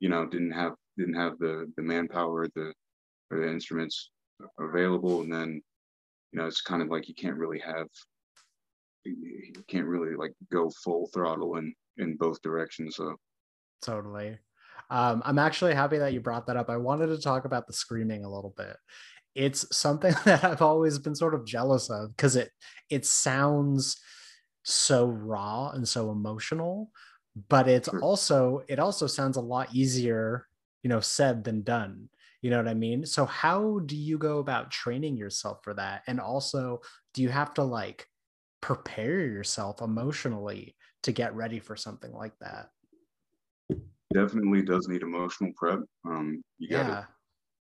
you 0.00 0.08
know, 0.08 0.26
didn't 0.26 0.50
have 0.50 0.74
didn't 0.98 1.14
have 1.14 1.38
the 1.38 1.70
the 1.76 1.82
manpower, 1.82 2.48
the 2.54 2.72
or 3.30 3.38
the 3.38 3.48
instruments 3.48 4.10
available, 4.58 5.22
and 5.22 5.32
then 5.32 5.62
you 6.32 6.38
know, 6.38 6.46
it's 6.46 6.60
kind 6.60 6.82
of 6.82 6.88
like 6.88 7.08
you 7.08 7.14
can't 7.14 7.36
really 7.36 7.60
have 7.60 7.86
you 9.04 9.52
can't 9.68 9.86
really 9.86 10.14
like 10.16 10.32
go 10.52 10.70
full 10.84 11.08
throttle 11.12 11.56
in 11.56 11.74
in 11.96 12.16
both 12.16 12.40
directions. 12.42 12.96
So 12.96 13.16
totally. 13.82 14.38
Um, 14.90 15.22
I'm 15.24 15.38
actually 15.38 15.74
happy 15.74 15.98
that 15.98 16.12
you 16.12 16.20
brought 16.20 16.46
that 16.46 16.56
up. 16.56 16.70
I 16.70 16.76
wanted 16.76 17.08
to 17.08 17.20
talk 17.20 17.44
about 17.44 17.66
the 17.66 17.72
screaming 17.72 18.24
a 18.24 18.30
little 18.30 18.54
bit. 18.56 18.76
It's 19.34 19.76
something 19.76 20.14
that 20.24 20.44
I've 20.44 20.62
always 20.62 20.98
been 20.98 21.14
sort 21.14 21.34
of 21.34 21.44
jealous 21.44 21.90
of 21.90 22.16
because 22.16 22.36
it 22.36 22.50
it 22.90 23.06
sounds 23.06 23.98
so 24.64 25.06
raw 25.06 25.70
and 25.70 25.86
so 25.86 26.10
emotional, 26.10 26.90
but 27.48 27.68
it's 27.68 27.88
also 27.88 28.62
it 28.68 28.78
also 28.78 29.06
sounds 29.06 29.36
a 29.36 29.42
lot 29.42 29.74
easier, 29.74 30.46
you 30.82 30.88
know, 30.88 31.00
said 31.00 31.44
than 31.44 31.62
done. 31.62 32.08
You 32.42 32.50
know 32.50 32.58
what 32.58 32.68
I 32.68 32.74
mean? 32.74 33.04
So 33.04 33.24
how 33.24 33.80
do 33.80 33.96
you 33.96 34.16
go 34.16 34.38
about 34.38 34.70
training 34.70 35.16
yourself 35.16 35.60
for 35.64 35.74
that? 35.74 36.02
And 36.06 36.20
also, 36.20 36.80
do 37.14 37.22
you 37.22 37.30
have 37.30 37.52
to 37.54 37.64
like 37.64 38.06
prepare 38.60 39.20
yourself 39.20 39.82
emotionally 39.82 40.76
to 41.02 41.12
get 41.12 41.34
ready 41.34 41.58
for 41.58 41.76
something 41.76 42.12
like 42.12 42.34
that? 42.40 42.70
Definitely 44.14 44.62
does 44.62 44.88
need 44.88 45.02
emotional 45.02 45.52
prep. 45.56 45.80
Um, 46.06 46.42
you 46.58 46.70
got 46.70 46.84
to 46.84 46.88
yeah. 46.88 47.04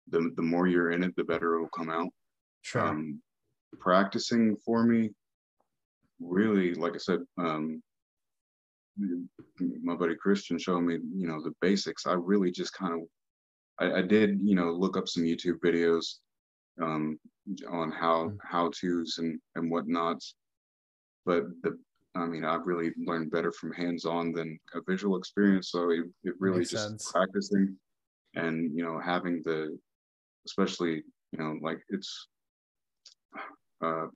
the 0.09 0.31
the 0.37 0.43
more 0.43 0.67
you're 0.67 0.93
in 0.93 1.03
it, 1.03 1.17
the 1.17 1.25
better 1.25 1.57
it'll 1.57 1.69
come 1.69 1.91
out. 1.91 2.09
Sure. 2.63 2.87
Um, 2.87 3.21
practicing 3.79 4.57
for 4.65 4.85
me, 4.85 5.11
really, 6.21 6.75
like 6.75 6.95
I 6.95 6.99
said, 6.99 7.21
um, 7.39 7.83
my 9.83 9.95
buddy 9.95 10.15
Christian 10.17 10.59
showed 10.59 10.81
me, 10.81 10.95
you 10.95 11.27
know, 11.27 11.43
the 11.43 11.55
basics. 11.61 12.07
I 12.07 12.13
really 12.13 12.51
just 12.51 12.73
kind 12.73 12.95
of, 12.95 13.01
I, 13.79 14.01
I 14.01 14.03
did, 14.03 14.39
you 14.43 14.55
know, 14.55 14.71
look 14.71 14.97
up 14.97 15.09
some 15.09 15.25
YouTube 15.25 15.59
videos 15.65 16.17
um, 16.83 17.19
on 17.71 17.91
how 17.91 18.29
mm. 18.29 18.37
how 18.43 18.71
tos 18.71 19.19
and 19.19 19.39
and 19.55 19.71
whatnots. 19.71 20.35
But 21.27 21.45
the 21.63 21.79
I 22.15 22.27
mean, 22.27 22.45
I've 22.45 22.67
really 22.67 22.93
learned 23.07 23.31
better 23.31 23.53
from 23.53 23.73
hands-on 23.73 24.33
than 24.33 24.59
a 24.75 24.81
visual 24.87 25.17
experience. 25.17 25.71
So 25.71 25.91
it, 25.91 26.01
it 26.25 26.35
really 26.41 26.59
Makes 26.59 26.71
just 26.73 26.89
sense. 26.89 27.13
practicing 27.13 27.77
and, 28.35 28.77
you 28.77 28.83
know, 28.83 28.99
having 28.99 29.43
the, 29.45 29.79
especially, 30.45 31.05
you 31.31 31.39
know, 31.39 31.57
like 31.63 31.79
it's 31.89 32.27
uh, 33.85 34.07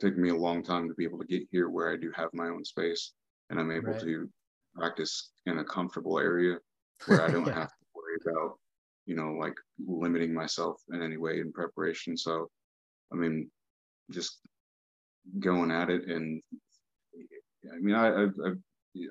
taken 0.00 0.22
me 0.22 0.30
a 0.30 0.36
long 0.36 0.62
time 0.62 0.88
to 0.88 0.94
be 0.94 1.04
able 1.04 1.18
to 1.18 1.26
get 1.26 1.42
here 1.50 1.70
where 1.70 1.92
I 1.92 1.96
do 1.96 2.12
have 2.14 2.28
my 2.32 2.46
own 2.46 2.64
space 2.64 3.12
and 3.50 3.58
I'm 3.58 3.70
able 3.70 3.92
right. 3.92 4.00
to 4.00 4.28
practice 4.74 5.30
in 5.46 5.58
a 5.58 5.64
comfortable 5.64 6.18
area 6.18 6.58
where 7.06 7.22
I 7.22 7.28
don't 7.32 7.46
yeah. 7.46 7.54
have 7.54 7.68
to 7.68 7.84
worry 7.94 8.18
about, 8.26 8.58
you 9.06 9.16
know, 9.16 9.32
like 9.32 9.54
limiting 9.86 10.32
myself 10.34 10.80
in 10.92 11.02
any 11.02 11.16
way 11.16 11.40
in 11.40 11.52
preparation. 11.52 12.16
So, 12.16 12.48
I 13.12 13.16
mean, 13.16 13.50
just 14.10 14.38
going 15.38 15.70
at 15.70 15.90
it 15.90 16.08
and 16.08 16.42
I 17.72 17.78
mean, 17.78 17.94
I, 17.94 18.06
have 18.06 18.34
I've, 18.44 18.58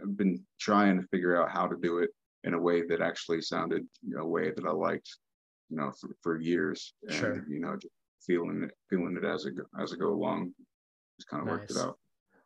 I've 0.02 0.18
been 0.18 0.44
trying 0.60 1.02
to 1.02 1.08
figure 1.08 1.42
out 1.42 1.50
how 1.50 1.68
to 1.68 1.76
do 1.82 2.00
it 2.00 2.12
in 2.44 2.54
a 2.54 2.60
way 2.60 2.86
that 2.88 3.02
actually 3.02 3.42
sounded 3.42 3.86
you 4.06 4.16
know, 4.16 4.24
a 4.24 4.28
way 4.28 4.52
that 4.52 4.66
I 4.66 4.72
liked, 4.72 5.10
you 5.70 5.78
know, 5.78 5.92
for, 6.00 6.16
for 6.22 6.40
years. 6.40 6.94
And, 7.04 7.14
sure. 7.14 7.46
you 7.50 7.60
know, 7.60 7.76
just 7.76 7.94
feeling 8.26 8.64
it, 8.64 8.72
feeling 8.90 9.18
it 9.18 9.26
as 9.26 9.46
it 9.46 9.56
as 9.80 9.94
I 9.94 9.96
go 9.96 10.10
along, 10.10 10.54
just 11.20 11.30
kind 11.30 11.42
of 11.42 11.48
nice. 11.48 11.60
worked 11.60 11.72
it 11.72 11.78
out. 11.78 11.98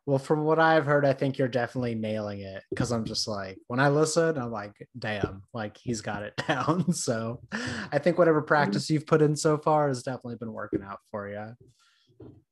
Well, 0.08 0.18
from 0.18 0.44
what 0.44 0.58
I've 0.58 0.86
heard, 0.86 1.04
I 1.04 1.12
think 1.12 1.36
you're 1.36 1.48
definitely 1.48 1.94
nailing 1.94 2.40
it 2.40 2.62
because 2.70 2.92
I'm 2.92 3.04
just 3.04 3.28
like, 3.28 3.58
when 3.66 3.78
I 3.78 3.90
listen, 3.90 4.38
I'm 4.38 4.50
like, 4.50 4.72
damn, 4.98 5.42
like 5.52 5.76
he's 5.76 6.00
got 6.00 6.22
it 6.22 6.32
down. 6.48 6.94
So 6.94 7.42
I 7.92 7.98
think 7.98 8.16
whatever 8.16 8.40
mm-hmm. 8.40 8.46
practice 8.46 8.88
you've 8.88 9.06
put 9.06 9.20
in 9.20 9.36
so 9.36 9.58
far 9.58 9.86
has 9.88 10.02
definitely 10.02 10.36
been 10.36 10.54
working 10.54 10.80
out 10.82 11.00
for 11.10 11.28
you. 11.28 11.48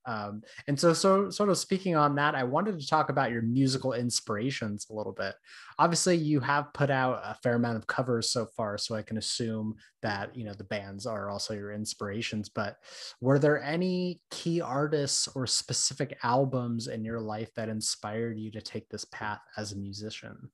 Um, 0.06 0.42
and 0.68 0.78
so, 0.78 0.92
so 0.92 1.30
sort 1.30 1.48
of 1.48 1.58
speaking 1.58 1.96
on 1.96 2.14
that, 2.14 2.36
I 2.36 2.44
wanted 2.44 2.78
to 2.78 2.86
talk 2.86 3.10
about 3.10 3.32
your 3.32 3.42
musical 3.42 3.92
inspirations 3.92 4.86
a 4.88 4.94
little 4.94 5.12
bit. 5.12 5.34
Obviously, 5.80 6.16
you 6.16 6.38
have 6.40 6.72
put 6.72 6.90
out 6.90 7.20
a 7.24 7.34
fair 7.42 7.56
amount 7.56 7.76
of 7.76 7.88
covers 7.88 8.30
so 8.30 8.46
far, 8.56 8.78
so 8.78 8.94
I 8.94 9.02
can 9.02 9.18
assume 9.18 9.74
that 10.02 10.34
you 10.36 10.44
know 10.44 10.54
the 10.54 10.64
bands 10.64 11.06
are 11.06 11.28
also 11.28 11.54
your 11.54 11.72
inspirations. 11.72 12.48
But 12.48 12.76
were 13.20 13.40
there 13.40 13.60
any 13.60 14.20
key 14.30 14.60
artists 14.60 15.28
or 15.34 15.46
specific 15.46 16.16
albums 16.22 16.86
in 16.86 17.04
your 17.04 17.20
life 17.20 17.52
that 17.56 17.68
inspired 17.68 18.38
you 18.38 18.52
to 18.52 18.62
take 18.62 18.88
this 18.88 19.04
path 19.06 19.40
as 19.56 19.72
a 19.72 19.76
musician? 19.76 20.50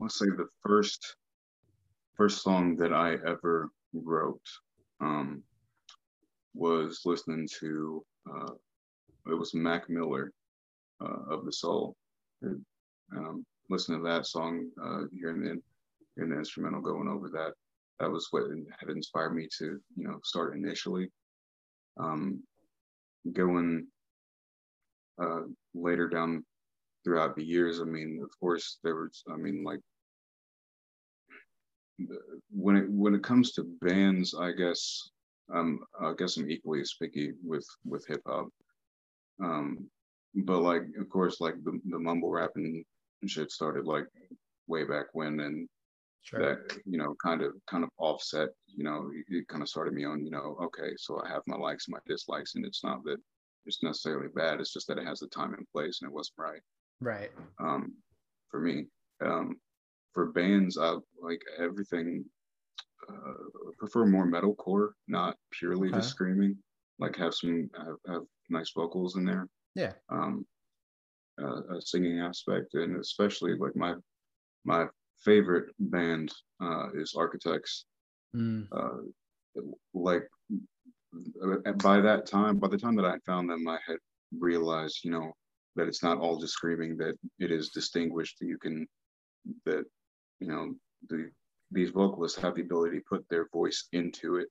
Let's 0.00 0.18
say 0.18 0.26
the 0.26 0.48
first 0.66 1.16
first 2.16 2.42
song 2.42 2.76
that 2.76 2.92
I 2.92 3.14
ever 3.26 3.70
wrote 3.92 4.40
um, 5.00 5.42
was 6.54 7.02
listening 7.04 7.48
to 7.60 8.04
uh, 8.30 8.52
it 9.26 9.34
was 9.34 9.54
Mac 9.54 9.88
Miller 9.88 10.32
uh, 11.00 11.34
of 11.34 11.44
the 11.44 11.52
Soul. 11.52 11.96
Um, 13.16 13.44
listening 13.70 13.98
to 13.98 14.08
that 14.08 14.26
song, 14.26 14.68
uh, 14.82 15.02
hearing 15.18 15.42
the 15.42 15.60
hearing 16.14 16.30
the 16.30 16.38
instrumental 16.38 16.80
going 16.80 17.08
over 17.08 17.28
that, 17.30 17.52
that 18.00 18.10
was 18.10 18.28
what 18.30 18.44
had 18.78 18.90
inspired 18.90 19.34
me 19.34 19.48
to 19.58 19.80
you 19.96 20.04
know 20.04 20.18
start 20.22 20.56
initially. 20.56 21.10
Um, 21.98 22.42
going 23.32 23.86
uh, 25.20 25.42
later 25.74 26.08
down 26.08 26.44
throughout 27.04 27.36
the 27.36 27.44
years, 27.44 27.80
I 27.80 27.84
mean, 27.84 28.20
of 28.22 28.30
course, 28.40 28.78
there 28.82 28.96
was, 28.96 29.22
I 29.30 29.36
mean, 29.36 29.62
like 29.64 29.80
when 32.50 32.76
it 32.76 32.90
when 32.90 33.14
it 33.14 33.22
comes 33.22 33.52
to 33.52 33.64
bands, 33.80 34.34
I 34.34 34.52
guess 34.52 35.10
um 35.54 35.80
I 36.00 36.12
guess 36.16 36.36
I'm 36.36 36.50
equally 36.50 36.80
as 36.80 36.94
picky 37.00 37.32
with 37.42 37.66
with 37.84 38.06
hip 38.06 38.22
hop. 38.26 38.48
Um, 39.42 39.88
but 40.34 40.60
like 40.60 40.82
of 40.98 41.08
course 41.08 41.40
like 41.40 41.54
the, 41.64 41.78
the 41.88 41.98
mumble 41.98 42.30
rap 42.30 42.50
and 42.56 42.84
shit 43.26 43.50
started 43.50 43.86
like 43.86 44.06
way 44.66 44.84
back 44.84 45.06
when 45.12 45.40
and 45.40 45.68
sure. 46.22 46.40
that 46.40 46.78
you 46.84 46.98
know 46.98 47.14
kind 47.22 47.42
of 47.42 47.52
kind 47.70 47.84
of 47.84 47.90
offset 47.98 48.48
you 48.66 48.84
know 48.84 49.10
it, 49.28 49.46
kind 49.48 49.62
of 49.62 49.68
started 49.68 49.94
me 49.94 50.04
on 50.04 50.24
you 50.24 50.30
know 50.30 50.56
okay 50.60 50.92
so 50.96 51.20
I 51.24 51.28
have 51.28 51.42
my 51.46 51.56
likes 51.56 51.86
and 51.86 51.92
my 51.92 52.00
dislikes 52.06 52.54
and 52.54 52.66
it's 52.66 52.82
not 52.82 53.04
that 53.04 53.18
it's 53.66 53.82
necessarily 53.82 54.28
bad 54.34 54.60
it's 54.60 54.72
just 54.72 54.88
that 54.88 54.98
it 54.98 55.06
has 55.06 55.20
the 55.20 55.28
time 55.28 55.54
and 55.54 55.66
place 55.72 56.00
and 56.00 56.10
it 56.10 56.14
wasn't 56.14 56.38
right 56.38 56.60
right 57.00 57.30
um 57.60 57.92
for 58.50 58.60
me 58.60 58.86
um 59.24 59.56
for 60.14 60.26
bands, 60.26 60.78
I 60.78 60.96
like 61.20 61.42
everything. 61.58 62.24
Uh, 63.06 63.32
prefer 63.76 64.06
more 64.06 64.26
metalcore, 64.26 64.92
not 65.08 65.36
purely 65.50 65.88
okay. 65.88 65.98
just 65.98 66.10
screaming. 66.10 66.56
Like 66.98 67.16
have 67.16 67.34
some 67.34 67.68
have, 67.76 67.96
have 68.08 68.22
nice 68.48 68.70
vocals 68.74 69.16
in 69.16 69.26
there. 69.26 69.46
Yeah. 69.74 69.92
Um, 70.08 70.46
uh, 71.42 71.76
a 71.76 71.80
singing 71.82 72.20
aspect, 72.20 72.74
and 72.74 72.96
especially 73.00 73.56
like 73.56 73.76
my 73.76 73.94
my 74.64 74.86
favorite 75.24 75.74
band 75.78 76.32
uh, 76.62 76.92
is 76.94 77.14
Architects. 77.16 77.86
Mm. 78.34 78.68
Uh, 78.72 79.62
like 79.92 80.28
uh, 81.42 81.72
by 81.82 82.00
that 82.00 82.26
time, 82.26 82.58
by 82.58 82.68
the 82.68 82.78
time 82.78 82.96
that 82.96 83.04
I 83.04 83.18
found 83.26 83.50
them, 83.50 83.68
I 83.68 83.78
had 83.86 83.96
realized, 84.38 85.00
you 85.04 85.10
know, 85.10 85.32
that 85.76 85.88
it's 85.88 86.02
not 86.02 86.18
all 86.18 86.38
just 86.38 86.54
screaming. 86.54 86.96
That 86.96 87.16
it 87.38 87.50
is 87.50 87.70
distinguished. 87.70 88.38
That 88.40 88.46
you 88.46 88.58
can 88.58 88.86
that 89.66 89.84
you 90.44 90.50
know 90.50 90.74
the 91.08 91.30
these 91.70 91.90
vocalists 91.90 92.38
have 92.38 92.54
the 92.54 92.62
ability 92.62 92.98
to 92.98 93.04
put 93.08 93.24
their 93.28 93.48
voice 93.52 93.88
into 93.92 94.36
it. 94.36 94.48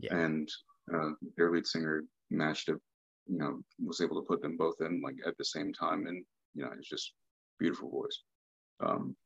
Yeah. 0.00 0.14
and 0.16 0.48
uh, 0.94 1.10
their 1.36 1.50
lead 1.50 1.66
singer 1.66 2.04
matched 2.30 2.68
it 2.68 2.78
you 3.26 3.38
know 3.38 3.60
was 3.84 4.00
able 4.00 4.20
to 4.20 4.26
put 4.26 4.40
them 4.40 4.56
both 4.56 4.76
in 4.80 5.02
like 5.02 5.16
at 5.26 5.36
the 5.36 5.44
same 5.44 5.72
time. 5.72 6.06
And 6.06 6.24
you 6.54 6.62
know 6.62 6.70
it's 6.78 6.88
just 6.88 7.12
beautiful 7.58 7.90
voice. 7.90 8.18
Um 8.84 9.16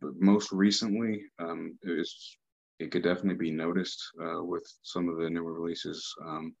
but 0.00 0.12
most 0.20 0.52
recently 0.52 1.24
um 1.38 1.76
it's 1.82 2.36
it 2.78 2.90
could 2.92 3.02
definitely 3.02 3.38
be 3.46 3.50
noticed 3.50 4.00
uh, 4.24 4.42
with 4.42 4.66
some 4.82 5.08
of 5.08 5.16
the 5.18 5.30
newer 5.30 5.54
releases. 5.60 6.00
Um 6.24 6.54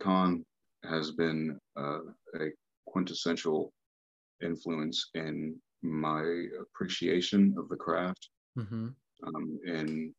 Kon 0.00 0.44
has 0.84 1.12
been 1.12 1.58
uh, 1.78 2.00
a 2.40 2.46
quintessential 2.86 3.72
influence 4.42 5.10
in 5.14 5.56
my 5.82 6.46
appreciation 6.60 7.54
of 7.58 7.68
the 7.68 7.76
craft 7.76 8.28
mm-hmm. 8.58 8.88
um, 9.26 9.58
and 9.66 10.12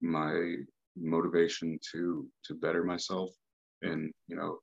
my 0.00 0.54
motivation 0.96 1.78
to 1.92 2.26
to 2.44 2.54
better 2.54 2.84
myself 2.84 3.30
and 3.82 4.12
you 4.26 4.36
know 4.36 4.58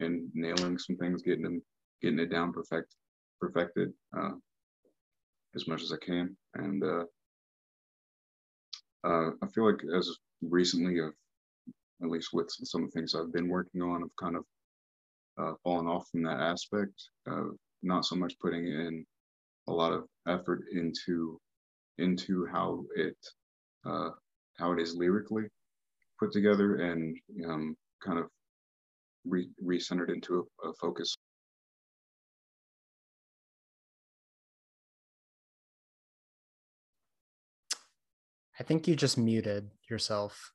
and 0.00 0.28
nailing 0.34 0.78
some 0.78 0.96
things 0.96 1.22
getting 1.22 1.42
them 1.42 1.62
getting 2.02 2.18
it 2.18 2.30
down 2.30 2.52
perfect 2.52 2.94
perfected 3.40 3.92
uh, 4.16 4.32
as 5.54 5.66
much 5.66 5.82
as 5.82 5.92
i 5.92 5.96
can 6.04 6.36
and 6.54 6.82
uh, 6.82 7.04
uh, 9.06 9.30
i 9.42 9.46
feel 9.52 9.66
like 9.66 9.82
as 9.96 10.16
recently 10.42 10.98
of 10.98 11.12
at 12.02 12.10
least 12.10 12.30
with 12.32 12.50
some 12.50 12.84
of 12.84 12.90
the 12.90 12.98
things 12.98 13.14
i've 13.14 13.32
been 13.32 13.48
working 13.48 13.82
on 13.82 14.02
i've 14.02 14.16
kind 14.16 14.36
of 14.36 14.44
uh, 15.38 15.54
fallen 15.64 15.86
off 15.86 16.08
from 16.10 16.22
that 16.22 16.40
aspect 16.40 17.08
of 17.26 17.56
not 17.82 18.04
so 18.04 18.14
much 18.14 18.38
putting 18.40 18.66
in 18.66 19.04
a 19.68 19.72
lot 19.72 19.92
of 19.92 20.04
effort 20.28 20.62
into 20.72 21.40
into 21.98 22.46
how 22.52 22.84
it 22.96 23.16
uh, 23.84 24.10
how 24.58 24.72
it 24.72 24.80
is 24.80 24.94
lyrically, 24.94 25.44
put 26.18 26.32
together 26.32 26.76
and 26.76 27.16
um, 27.46 27.76
kind 28.04 28.18
of 28.18 28.26
re- 29.24 29.50
recentered 29.62 30.12
into 30.12 30.46
a, 30.64 30.68
a 30.68 30.74
focus. 30.74 31.16
I 38.58 38.62
think 38.62 38.86
you 38.86 38.94
just 38.94 39.18
muted 39.18 39.70
yourself. 39.90 40.52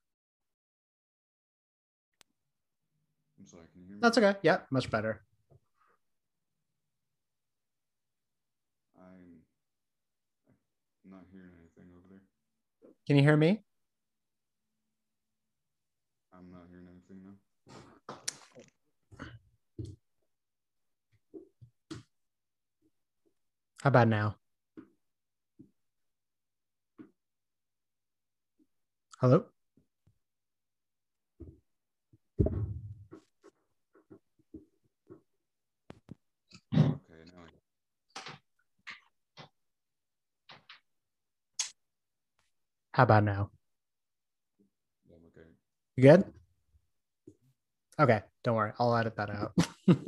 I'm 3.38 3.46
sorry, 3.46 3.64
can 3.72 3.82
you 3.82 3.88
hear 3.88 3.96
me? 3.96 4.00
That's 4.02 4.18
okay. 4.18 4.36
Yeah, 4.42 4.60
much 4.72 4.90
better. 4.90 5.22
I'm 11.10 11.12
not 11.12 11.26
hearing 11.32 11.52
anything 11.58 11.92
over 11.98 12.08
there. 12.10 12.22
Can 13.10 13.18
you 13.18 13.24
hear 13.24 13.36
me? 13.36 13.60
I'm 16.32 16.52
not 16.52 16.68
hearing 16.70 16.86
anything 16.88 17.24
now. 17.26 17.38
How 23.82 23.88
about 23.88 24.10
now? 24.10 24.36
Hello? 29.20 29.46
Okay, 36.76 37.26
now 37.26 37.42
I, 37.44 37.50
How 43.00 43.04
about 43.04 43.24
now? 43.24 43.50
yeah, 45.10 45.16
I'm 45.16 45.22
okay. 45.28 45.48
You 45.96 46.04
good? 46.04 46.26
Okay, 47.98 48.22
don't 48.44 48.58
worry. 48.58 48.74
I'll 48.78 48.94
edit 48.94 49.16
that 49.16 49.30
out. 49.30 49.54
Sorry 49.58 50.02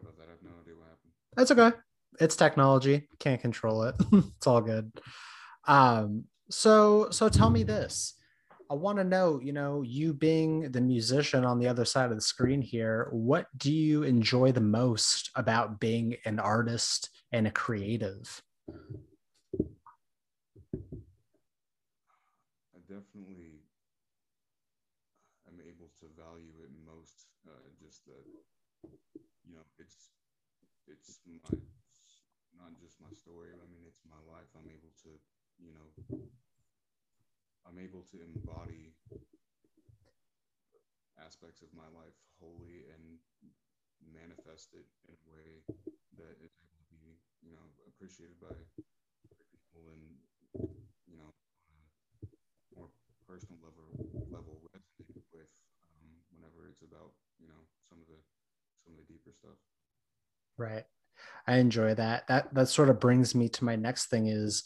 about 0.00 0.16
that. 0.16 0.28
I 0.28 0.30
have 0.30 0.42
no 0.42 0.52
idea 0.62 0.74
what 0.74 0.88
happened. 0.88 1.12
That's 1.36 1.50
okay. 1.50 1.72
It's 2.20 2.36
technology. 2.36 3.06
Can't 3.18 3.38
control 3.38 3.82
it. 3.82 3.96
it's 4.12 4.46
all 4.46 4.62
good. 4.62 4.90
Um, 5.66 6.24
so 6.48 7.10
so 7.10 7.28
tell 7.28 7.50
me 7.50 7.64
this. 7.64 8.14
I 8.70 8.74
want 8.74 8.96
to 8.96 9.04
know, 9.04 9.40
you 9.42 9.52
know, 9.52 9.82
you 9.82 10.14
being 10.14 10.72
the 10.72 10.80
musician 10.80 11.44
on 11.44 11.58
the 11.58 11.68
other 11.68 11.84
side 11.84 12.12
of 12.12 12.16
the 12.16 12.22
screen 12.22 12.62
here, 12.62 13.08
what 13.12 13.48
do 13.58 13.70
you 13.70 14.04
enjoy 14.04 14.52
the 14.52 14.62
most 14.62 15.30
about 15.34 15.80
being 15.80 16.16
an 16.24 16.38
artist 16.38 17.10
and 17.30 17.46
a 17.46 17.50
creative? 17.50 18.42
I 22.74 22.80
definitely 22.88 23.62
am 25.48 25.60
able 25.60 25.90
to 26.00 26.06
value 26.16 26.52
it 26.62 26.70
most. 26.86 27.26
That, 28.06 28.24
you 29.44 29.54
know, 29.54 29.64
it's 29.78 30.10
it's 30.88 31.20
my 31.26 31.58
not 32.56 32.72
just 32.80 33.00
my 33.00 33.12
story. 33.12 33.52
I 33.54 33.66
mean, 33.70 33.84
it's 33.86 34.02
my 34.08 34.20
life. 34.30 34.48
I'm 34.56 34.68
able 34.70 34.92
to, 35.04 35.10
you 35.60 35.72
know, 35.74 35.88
I'm 37.66 37.78
able 37.78 38.02
to 38.12 38.16
embody 38.22 38.94
aspects 41.18 41.62
of 41.62 41.70
my 41.74 41.86
life 41.94 42.14
wholly 42.38 42.86
and 42.92 43.18
manifest 44.12 44.74
it 44.74 44.86
in 45.08 45.14
a 45.14 45.22
way 45.30 45.62
that 46.18 46.34
is 46.42 46.52
able 46.60 46.80
to 46.86 46.94
be, 47.02 47.18
you 47.42 47.52
know, 47.54 47.66
appreciated 47.88 48.38
by 48.40 48.54
people 49.50 49.90
and, 49.90 50.04
you 51.08 51.16
know, 51.18 51.30
on 51.70 51.76
a 51.80 51.88
more 52.78 52.90
personal 53.26 53.58
level 53.64 53.88
level 54.30 54.60
resonate 54.74 55.24
with 55.32 55.50
um, 55.98 56.10
whenever 56.34 56.68
it's 56.68 56.82
about, 56.84 57.14
you 57.40 57.48
know, 57.48 57.62
some 57.94 58.02
of 58.02 58.08
the 58.08 58.18
some 58.84 58.94
of 58.94 58.98
the 58.98 59.12
deeper 59.12 59.30
stuff. 59.38 59.56
Right. 60.58 60.84
I 61.46 61.58
enjoy 61.58 61.94
that. 61.94 62.26
That 62.26 62.52
that 62.54 62.68
sort 62.68 62.90
of 62.90 63.00
brings 63.00 63.34
me 63.34 63.48
to 63.50 63.64
my 63.64 63.76
next 63.76 64.06
thing 64.06 64.26
is 64.26 64.64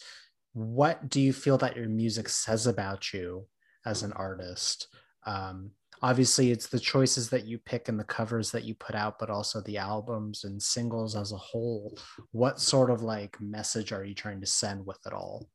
what 0.52 1.08
do 1.08 1.20
you 1.20 1.32
feel 1.32 1.58
that 1.58 1.76
your 1.76 1.88
music 1.88 2.28
says 2.28 2.66
about 2.66 3.12
you 3.12 3.46
as 3.86 4.02
an 4.02 4.12
artist? 4.14 4.88
Um, 5.24 5.72
obviously, 6.02 6.50
it's 6.50 6.68
the 6.68 6.80
choices 6.80 7.30
that 7.30 7.44
you 7.44 7.58
pick 7.58 7.88
and 7.88 7.98
the 7.98 8.04
covers 8.04 8.50
that 8.52 8.64
you 8.64 8.74
put 8.74 8.94
out, 8.94 9.18
but 9.18 9.30
also 9.30 9.60
the 9.60 9.78
albums 9.78 10.44
and 10.44 10.60
singles 10.62 11.14
as 11.14 11.32
a 11.32 11.36
whole. 11.36 11.96
What 12.32 12.60
sort 12.60 12.90
of 12.90 13.02
like 13.02 13.40
message 13.40 13.92
are 13.92 14.04
you 14.04 14.14
trying 14.14 14.40
to 14.40 14.46
send 14.46 14.86
with 14.86 14.98
it 15.06 15.12
all? 15.12 15.48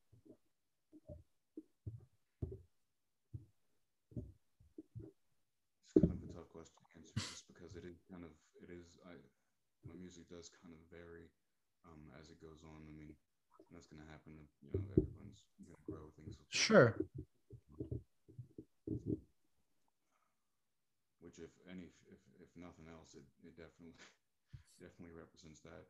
It's 5.96 6.00
kind 6.00 6.16
of 6.16 6.30
a 6.30 6.34
tough 6.34 6.50
question 6.50 6.80
to 6.80 6.98
answer 6.98 7.14
just 7.30 7.48
because 7.48 7.76
it 7.76 7.84
is 7.84 8.00
kind 8.10 8.24
of 8.24 8.32
it 8.62 8.72
is 8.72 8.98
I 9.06 9.14
my 9.86 9.96
music 10.00 10.30
does 10.30 10.50
kind 10.64 10.74
of 10.74 10.80
vary 10.90 11.28
um, 11.86 12.08
as 12.20 12.30
it 12.30 12.40
goes 12.40 12.64
on. 12.64 12.82
I 12.88 12.94
mean, 12.96 13.14
that's 13.94 14.02
gonna 14.02 14.10
happen. 14.10 14.34
You 14.62 14.70
know, 14.74 14.86
everyone's 14.98 15.46
gonna 15.62 15.78
grow 15.86 16.10
things. 16.18 16.38
Sure. 16.50 16.96
which 21.22 21.40
if 21.40 21.56
any 21.72 21.88
if, 22.12 22.20
if 22.44 22.52
nothing 22.60 22.86
else 22.92 23.16
it, 23.16 23.24
it 23.48 23.56
definitely 23.56 23.96
definitely 24.84 25.16
represents 25.16 25.64
that 25.64 25.88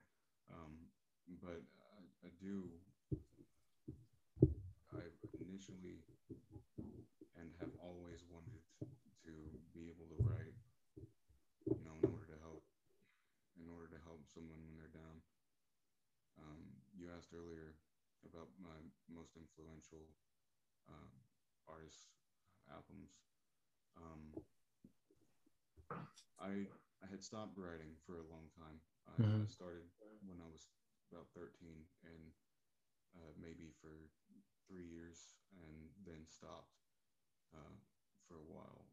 um, 0.54 0.78
but 1.42 1.58
I, 1.98 2.00
I 2.24 2.30
do 2.40 2.70
i 4.94 5.02
initially 5.42 6.06
and 7.34 7.50
have 7.60 7.74
always 7.82 8.22
wanted 8.30 8.62
to 9.26 9.34
be 9.74 9.90
able 9.90 10.06
to 10.14 10.20
write 10.22 10.54
you 11.74 11.82
know 11.82 11.98
in 11.98 12.08
order 12.14 12.30
to 12.30 12.38
help 12.46 12.62
in 13.58 13.66
order 13.68 13.90
to 13.90 14.00
help 14.06 14.22
someone 14.30 14.62
when 14.64 14.78
they're 14.78 14.94
down 14.94 15.18
um, 16.40 16.62
you 16.94 17.10
asked 17.10 17.34
earlier 17.34 17.74
about 18.34 18.50
my 18.60 18.80
most 19.14 19.38
influential 19.38 20.10
um, 20.90 21.12
artists 21.70 22.10
albums 22.72 23.22
um, 23.98 24.34
I 26.40 26.68
I 27.04 27.08
had 27.10 27.24
stopped 27.24 27.58
writing 27.58 27.96
for 28.06 28.20
a 28.20 28.30
long 28.32 28.48
time. 28.58 28.80
I, 29.08 29.20
Mhm. 29.20 29.48
started 29.48 29.86
when 30.26 30.40
I 30.40 30.48
was 30.48 30.70
about 31.12 31.28
13 31.36 31.84
and 32.08 32.32
uh, 33.16 33.32
maybe 33.40 33.72
for 33.82 34.10
three 34.68 34.88
years 34.88 35.36
and 35.60 35.90
then 36.06 36.26
stopped 36.28 36.74
uh, 37.54 37.76
for 38.28 38.40
a 38.40 38.48
while. 38.50 38.88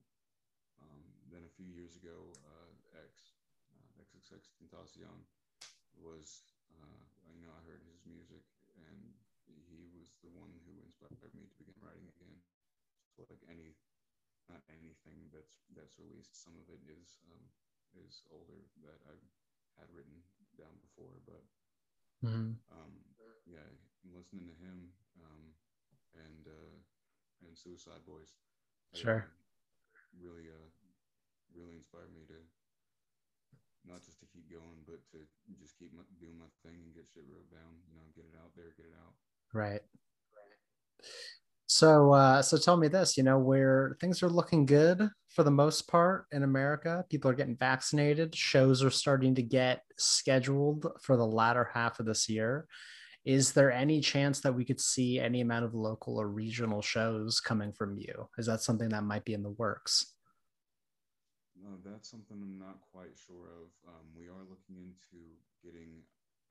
Um, 0.81 1.03
then 1.31 1.45
a 1.47 1.55
few 1.57 1.67
years 1.67 1.97
ago, 1.97 2.37
uh, 2.45 2.71
X, 3.07 3.39
uh, 3.73 4.03
XXXTentacion 4.03 5.25
was, 5.99 6.43
uh, 6.75 7.01
you 7.37 7.43
know, 7.47 7.55
I 7.55 7.63
heard 7.67 7.83
his 7.87 8.03
music 8.07 8.45
and 8.77 9.15
he 9.69 9.89
was 9.95 10.17
the 10.23 10.33
one 10.33 10.53
who 10.67 10.79
inspired 10.83 11.33
me 11.35 11.47
to 11.49 11.57
begin 11.59 11.77
writing 11.83 12.07
again. 12.17 12.37
So 13.17 13.25
like 13.31 13.43
any 13.51 13.75
not 14.51 14.63
anything 14.71 15.31
that's 15.31 15.63
that's 15.75 15.99
released. 15.99 16.35
Some 16.43 16.57
of 16.59 16.67
it 16.71 16.83
is 16.91 17.19
um, 17.31 17.45
is 17.95 18.23
older 18.31 18.67
that 18.83 18.99
I've 19.09 19.27
had 19.79 19.89
written 19.95 20.23
down 20.59 20.75
before, 20.83 21.19
but 21.27 21.43
Mhm. 22.23 22.57
um, 22.71 22.93
yeah, 23.47 23.65
listening 24.05 24.47
to 24.49 24.57
him 24.59 24.93
um, 25.23 25.55
and 26.15 26.47
uh, 26.47 26.77
and 27.47 27.57
Suicide 27.57 28.05
Boys, 28.07 28.35
Sure. 28.95 29.27
really 30.19 30.51
uh, 30.51 30.69
really 31.55 31.77
inspired 31.77 32.13
me 32.15 32.27
to 32.29 32.39
not 33.87 34.05
just 34.05 34.21
to 34.21 34.27
keep 34.27 34.51
going, 34.51 34.85
but 34.85 35.01
to 35.13 35.25
just 35.59 35.79
keep 35.79 35.93
my, 35.95 36.03
doing 36.21 36.37
my 36.37 36.51
thing 36.63 36.77
and 36.85 36.95
get 36.95 37.09
shit 37.09 37.25
wrote 37.27 37.49
down. 37.51 37.81
You 37.89 37.97
know, 37.97 38.07
get 38.15 38.27
it 38.29 38.37
out 38.37 38.53
there, 38.57 38.73
get 38.77 38.87
it 38.93 38.97
out. 39.01 39.15
Right. 39.53 39.81
So, 41.67 42.13
uh, 42.13 42.43
so 42.43 42.59
tell 42.59 42.77
me 42.77 42.89
this, 42.89 43.17
you 43.17 43.23
know, 43.23 43.39
where 43.39 43.97
things 44.01 44.25
are 44.25 44.29
looking 44.29 44.67
good 44.67 45.09
for 45.29 45.45
the 45.45 45.53
most 45.53 45.87
part 45.87 46.27
in 46.33 46.43
America, 46.43 47.05
people 47.09 47.31
are 47.31 47.35
getting 47.35 47.57
vaccinated, 47.57 48.35
shows 48.35 48.83
are 48.83 48.91
starting 48.91 49.37
to 49.37 49.43
get 49.43 49.85
scheduled 49.97 50.87
for 51.01 51.17
the 51.17 51.27
latter 51.27 51.71
half 51.73 52.01
of 52.01 52.07
this 52.07 52.29
year. 52.29 52.67
Is 53.25 53.53
there 53.53 53.71
any 53.71 54.01
chance 54.01 54.41
that 54.41 54.55
we 54.55 54.65
could 54.65 54.81
see 54.81 55.21
any 55.21 55.43
amount 55.43 55.65
of 55.65 55.75
local 55.75 56.21
or 56.21 56.27
regional 56.27 56.83
shows 56.83 57.39
coming 57.39 57.73
from 57.73 57.97
you? 57.99 58.29
Is 58.37 58.47
that 58.47 58.63
something 58.63 58.89
that 58.89 59.05
might 59.05 59.25
be 59.25 59.35
in 59.35 59.45
the 59.45 59.51
works? 59.51 60.15
No, 61.55 61.77
that's 61.85 62.11
something 62.11 62.39
I'm 62.43 62.59
not 62.59 62.81
quite 62.93 63.15
sure 63.15 63.47
of. 63.47 63.71
Um, 63.87 64.07
we 64.17 64.27
are 64.27 64.43
looking 64.49 64.75
into 64.75 65.23
getting, 65.63 66.03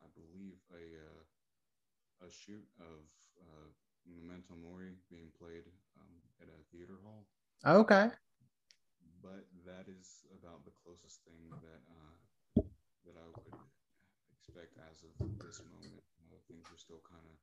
I 0.01 0.07
believe, 0.15 0.55
a 0.71 0.77
uh, 0.77 1.23
a 2.21 2.29
shoot 2.32 2.65
of 2.79 2.99
uh, 3.39 3.67
Memento 4.08 4.55
Mori 4.55 4.95
being 5.10 5.29
played 5.38 5.65
um, 5.99 6.15
at 6.41 6.47
a 6.49 6.58
theater 6.71 6.97
hall, 7.03 7.25
Okay. 7.65 8.10
but 9.21 9.45
that 9.65 9.86
is 9.88 10.25
about 10.39 10.65
the 10.65 10.71
closest 10.84 11.21
thing 11.23 11.49
that 11.62 11.82
uh, 11.93 12.13
that 13.05 13.15
I 13.15 13.25
would 13.27 13.53
expect 14.36 14.77
as 14.89 15.03
of 15.03 15.13
this 15.39 15.62
moment. 15.71 16.01
Uh, 16.25 16.36
things 16.47 16.65
are 16.73 16.77
still 16.77 17.01
kind 17.08 17.23
of 17.25 17.38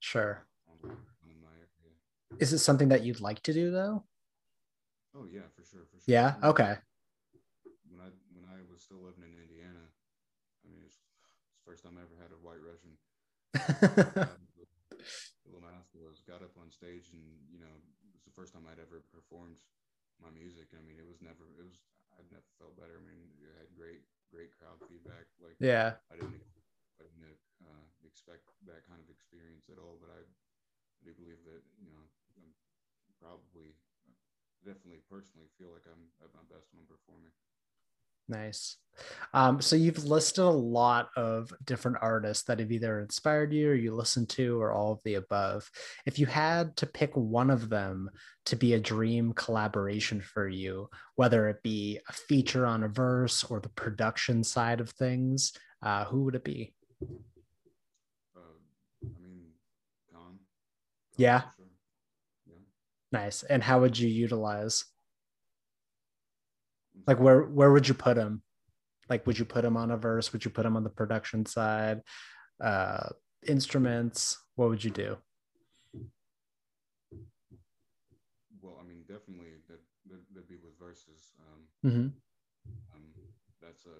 Sure. 0.00 0.44
on, 0.68 0.78
on 0.90 1.28
my 1.42 1.54
area. 1.56 1.96
Is 2.38 2.52
it 2.52 2.58
something 2.58 2.88
that 2.88 3.02
you'd 3.02 3.20
like 3.20 3.42
to 3.44 3.52
do 3.52 3.70
though? 3.70 4.04
Oh 5.14 5.24
yeah, 5.30 5.48
for 5.54 5.64
sure, 5.64 5.86
for 5.90 5.98
sure. 5.98 6.12
Yeah. 6.14 6.34
Okay. 6.42 6.76
When 7.88 8.00
I 8.00 8.10
when 8.34 8.44
I 8.44 8.60
was 8.70 8.82
still 8.82 9.00
living 9.00 9.24
in 9.32 9.40
Indiana, 9.40 9.80
I 10.64 10.68
mean, 10.68 10.82
it's, 10.84 10.98
it's 11.50 11.62
first 11.64 11.82
time 11.84 11.96
I 11.98 12.02
ever 12.02 12.16
had 12.20 12.30
a 12.32 12.40
white 12.44 12.60
Russian. 12.60 12.98
Little 15.46 15.64
Master 15.64 15.98
was 16.02 16.20
got 16.26 16.42
up 16.44 16.54
on 16.60 16.68
stage, 16.68 17.10
and 17.12 17.24
you 17.48 17.60
know, 17.60 17.72
it 17.72 18.12
was 18.12 18.24
the 18.24 18.34
first 18.36 18.52
time 18.52 18.66
I'd 18.68 18.82
ever 18.82 19.02
performed 19.12 19.60
my 20.20 20.32
music. 20.32 20.72
I 20.72 20.80
mean, 20.84 20.96
it 20.96 21.06
was 21.06 21.20
never, 21.20 21.44
it 21.56 21.64
was, 21.64 21.76
I'd 22.16 22.28
never 22.32 22.48
felt 22.56 22.76
better. 22.76 22.96
I 22.96 23.04
mean, 23.04 23.20
it 23.40 23.52
had 23.56 23.68
great, 23.76 24.04
great 24.32 24.52
crowd 24.56 24.80
feedback. 24.88 25.28
Like, 25.40 25.56
yeah, 25.60 26.00
I 26.08 26.16
didn't, 26.16 26.44
I 27.00 27.04
didn't 27.04 27.40
uh, 27.64 27.86
expect 28.04 28.48
that 28.64 28.84
kind 28.88 29.00
of 29.00 29.08
experience 29.12 29.68
at 29.68 29.80
all. 29.80 30.00
But 30.00 30.12
I 30.12 30.20
do 31.04 31.12
believe 31.16 31.40
that 31.44 31.62
you 31.80 31.92
know, 31.92 32.04
I'm 32.40 32.52
probably, 33.20 33.76
definitely, 34.64 35.04
personally 35.08 35.48
feel 35.60 35.72
like 35.72 35.84
I'm 35.88 36.08
at 36.24 36.32
my 36.32 36.44
best 36.48 36.72
when 36.72 36.84
I'm 36.84 36.90
performing. 36.90 37.32
Nice. 38.28 38.76
Um, 39.34 39.60
so 39.60 39.76
you've 39.76 40.04
listed 40.04 40.44
a 40.44 40.48
lot 40.48 41.10
of 41.16 41.52
different 41.64 41.98
artists 42.00 42.44
that 42.44 42.60
have 42.60 42.72
either 42.72 43.00
inspired 43.00 43.52
you 43.52 43.70
or 43.70 43.74
you 43.74 43.94
listen 43.94 44.26
to 44.26 44.60
or 44.60 44.72
all 44.72 44.92
of 44.92 45.02
the 45.04 45.14
above. 45.14 45.70
If 46.06 46.18
you 46.18 46.26
had 46.26 46.76
to 46.78 46.86
pick 46.86 47.14
one 47.14 47.50
of 47.50 47.68
them 47.68 48.10
to 48.46 48.56
be 48.56 48.74
a 48.74 48.80
dream 48.80 49.32
collaboration 49.34 50.20
for 50.20 50.48
you, 50.48 50.88
whether 51.16 51.48
it 51.48 51.62
be 51.62 52.00
a 52.08 52.12
feature 52.12 52.66
on 52.66 52.84
a 52.84 52.88
verse 52.88 53.44
or 53.44 53.60
the 53.60 53.68
production 53.68 54.42
side 54.42 54.80
of 54.80 54.90
things, 54.90 55.52
uh, 55.82 56.04
who 56.06 56.24
would 56.24 56.34
it 56.34 56.44
be? 56.44 56.72
Uh, 58.34 58.40
I 59.04 59.08
mean, 59.22 59.42
Khan. 60.12 60.38
Yeah. 61.16 61.40
Sure. 61.56 61.66
Yeah. 62.46 62.54
Nice. 63.12 63.42
And 63.42 63.62
how 63.62 63.80
would 63.80 63.98
you 63.98 64.08
utilize? 64.08 64.84
Like 67.06 67.20
where 67.20 67.42
where 67.42 67.72
would 67.72 67.88
you 67.88 67.94
put 67.94 68.16
him? 68.16 68.42
Like 69.08 69.26
would 69.26 69.38
you 69.38 69.44
put 69.44 69.64
him 69.64 69.76
on 69.76 69.90
a 69.90 69.96
verse? 69.96 70.32
Would 70.32 70.44
you 70.44 70.50
put 70.50 70.66
him 70.66 70.76
on 70.76 70.84
the 70.84 70.90
production 70.90 71.46
side? 71.46 72.00
Uh 72.62 73.10
instruments? 73.46 74.38
What 74.56 74.68
would 74.70 74.82
you 74.82 74.90
do? 74.90 75.16
Well, 78.60 78.78
I 78.80 78.84
mean, 78.86 79.04
definitely 79.06 79.52
that 79.68 79.80
that 80.10 80.20
would 80.34 80.48
be 80.48 80.56
with 80.56 80.78
verses. 80.78 81.34
Um, 81.40 81.90
mm-hmm. 81.90 82.08
um, 82.94 83.04
that's 83.60 83.86
a 83.86 83.96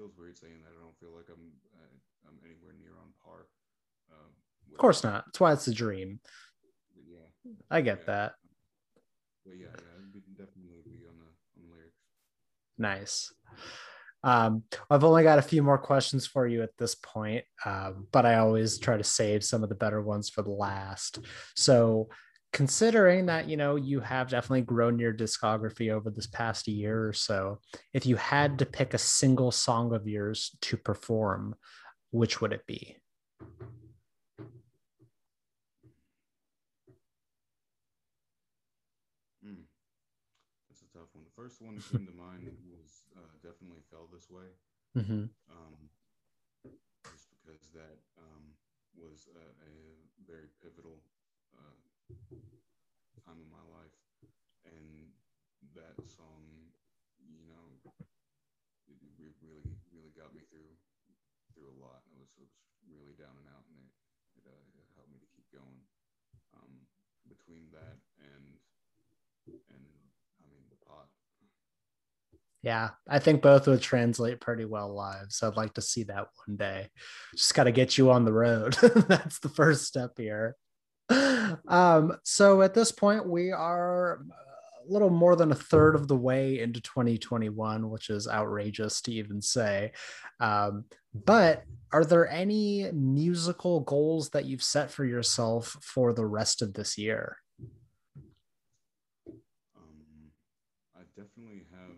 feels 0.00 0.16
weird 0.16 0.38
saying 0.38 0.64
that. 0.64 0.72
I 0.72 0.80
don't 0.80 0.96
feel 0.98 1.12
like 1.16 1.28
I'm 1.28 1.52
uh, 1.76 1.96
I'm 2.28 2.38
anywhere 2.44 2.72
near 2.80 2.96
on 2.96 3.12
par. 3.22 3.46
Uh, 4.10 4.32
of 4.72 4.78
course 4.78 5.04
not. 5.04 5.26
That's 5.26 5.40
why 5.40 5.52
it's 5.52 5.68
a 5.68 5.74
dream. 5.74 6.20
Yeah, 6.96 7.52
I 7.70 7.80
get 7.80 8.00
yeah. 8.00 8.04
that. 8.06 8.32
But 9.44 9.56
yeah, 9.58 9.76
yeah, 9.76 10.20
definitely 10.36 10.80
be 10.84 11.04
on 11.04 11.20
the 11.20 11.28
on 11.28 11.68
the 11.68 11.74
lyrics. 11.74 12.00
Nice. 12.80 13.32
Um, 14.24 14.64
I've 14.90 15.04
only 15.04 15.22
got 15.22 15.38
a 15.38 15.42
few 15.42 15.62
more 15.62 15.78
questions 15.78 16.26
for 16.26 16.46
you 16.46 16.62
at 16.62 16.76
this 16.78 16.94
point, 16.94 17.44
um, 17.64 18.06
but 18.10 18.26
I 18.26 18.36
always 18.36 18.78
try 18.78 18.96
to 18.96 19.04
save 19.04 19.44
some 19.44 19.62
of 19.62 19.68
the 19.68 19.74
better 19.74 20.02
ones 20.02 20.28
for 20.30 20.42
the 20.42 20.50
last. 20.50 21.20
So, 21.54 22.08
considering 22.52 23.26
that 23.26 23.48
you 23.48 23.56
know 23.56 23.76
you 23.76 24.00
have 24.00 24.28
definitely 24.28 24.62
grown 24.62 24.98
your 24.98 25.14
discography 25.14 25.92
over 25.92 26.10
this 26.10 26.26
past 26.26 26.68
year 26.68 27.06
or 27.06 27.12
so, 27.12 27.60
if 27.94 28.06
you 28.06 28.16
had 28.16 28.58
to 28.58 28.66
pick 28.66 28.94
a 28.94 28.98
single 28.98 29.50
song 29.52 29.94
of 29.94 30.08
yours 30.08 30.56
to 30.62 30.76
perform, 30.76 31.54
which 32.10 32.40
would 32.40 32.52
it 32.52 32.66
be? 32.66 32.96
First 41.40 41.64
one 41.64 41.80
that 41.80 41.88
came 41.88 42.04
to 42.04 42.12
mind 42.12 42.52
was 42.76 43.08
uh, 43.16 43.32
definitely 43.40 43.80
fell 43.88 44.04
this 44.12 44.28
way. 44.28 44.52
Mm-hmm. 44.92 45.32
Um, 45.48 45.76
just 47.08 47.32
because 47.32 47.72
that 47.72 47.96
um, 48.20 48.52
was 48.92 49.24
a, 49.32 49.46
a, 49.64 49.74
very 50.28 50.52
pivotal 50.60 51.00
uh, 51.56 51.78
time 53.24 53.40
in 53.40 53.48
my 53.48 53.64
life, 53.72 53.96
and 54.68 55.08
that 55.72 55.96
song, 56.06 56.44
you 57.24 57.48
know, 57.48 57.80
it, 58.90 59.00
really, 59.40 59.64
really 59.90 60.12
got 60.12 60.36
me 60.36 60.44
through 60.52 60.70
through 61.56 61.72
a 61.72 61.78
lot. 61.80 62.04
It 62.12 62.18
was, 62.20 62.30
it 62.36 62.44
was 62.44 62.54
really 62.84 63.16
down 63.16 63.32
and 63.40 63.48
out, 63.48 63.64
and 63.72 63.80
it 63.80 63.90
it, 64.38 64.44
uh, 64.44 64.66
it 64.76 64.86
helped 64.94 65.10
me 65.10 65.18
to 65.18 65.30
keep 65.32 65.48
going. 65.50 65.80
Um, 66.52 66.84
between 67.30 67.70
that 67.70 68.02
and 68.18 68.58
I 69.70 70.46
mean 70.50 70.66
the 70.70 70.80
pot 70.82 71.06
yeah, 72.62 72.90
I 73.08 73.18
think 73.18 73.40
both 73.40 73.66
would 73.66 73.80
translate 73.80 74.40
pretty 74.40 74.66
well 74.66 74.94
live. 74.94 75.26
So 75.30 75.48
I'd 75.48 75.56
like 75.56 75.74
to 75.74 75.82
see 75.82 76.02
that 76.04 76.26
one 76.46 76.56
day. 76.56 76.88
Just 77.34 77.54
got 77.54 77.64
to 77.64 77.72
get 77.72 77.96
you 77.96 78.10
on 78.10 78.24
the 78.24 78.32
road. 78.32 78.74
That's 79.08 79.38
the 79.38 79.48
first 79.48 79.86
step 79.86 80.12
here. 80.16 80.56
Um, 81.66 82.16
so 82.22 82.62
at 82.62 82.74
this 82.74 82.92
point, 82.92 83.26
we 83.26 83.50
are 83.50 84.14
a 84.14 84.92
little 84.92 85.10
more 85.10 85.36
than 85.36 85.52
a 85.52 85.56
third 85.56 85.94
of 85.94 86.06
the 86.06 86.16
way 86.16 86.60
into 86.60 86.80
2021, 86.80 87.88
which 87.90 88.10
is 88.10 88.28
outrageous 88.28 89.00
to 89.02 89.12
even 89.12 89.40
say. 89.40 89.92
Um, 90.38 90.84
but 91.14 91.64
are 91.92 92.04
there 92.04 92.28
any 92.28 92.90
musical 92.92 93.80
goals 93.80 94.30
that 94.30 94.44
you've 94.44 94.62
set 94.62 94.90
for 94.90 95.04
yourself 95.04 95.76
for 95.82 96.12
the 96.12 96.26
rest 96.26 96.62
of 96.62 96.74
this 96.74 96.96
year? 96.96 97.38
Um, 99.74 100.30
I 100.94 101.00
definitely 101.16 101.64
have 101.72 101.96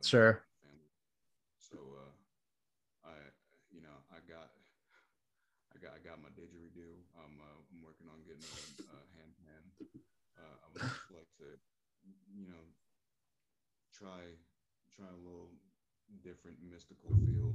and 0.00 0.08
sure. 0.08 0.48
Family. 0.64 0.88
So 1.60 1.76
uh, 1.76 3.12
I, 3.12 3.16
you 3.68 3.84
know, 3.84 3.92
I 4.08 4.24
got, 4.24 4.48
I 5.70 5.76
got, 5.76 5.92
I 5.92 6.00
got 6.00 6.16
my 6.24 6.32
didgeridoo. 6.32 6.96
I'm, 7.20 7.36
uh, 7.36 7.60
I'm 7.68 7.84
working 7.84 8.08
on 8.08 8.24
getting 8.24 8.42
a, 8.42 8.56
a 8.96 8.98
hand 9.20 9.32
pan. 9.44 9.62
Uh, 10.40 10.56
I 10.64 10.66
would 10.72 10.88
like 11.12 11.28
to, 11.44 11.52
you 12.32 12.48
know, 12.48 12.64
try, 13.92 14.32
try 14.96 15.12
a 15.12 15.20
little 15.20 15.52
different 16.24 16.56
mystical 16.64 17.12
feel, 17.28 17.52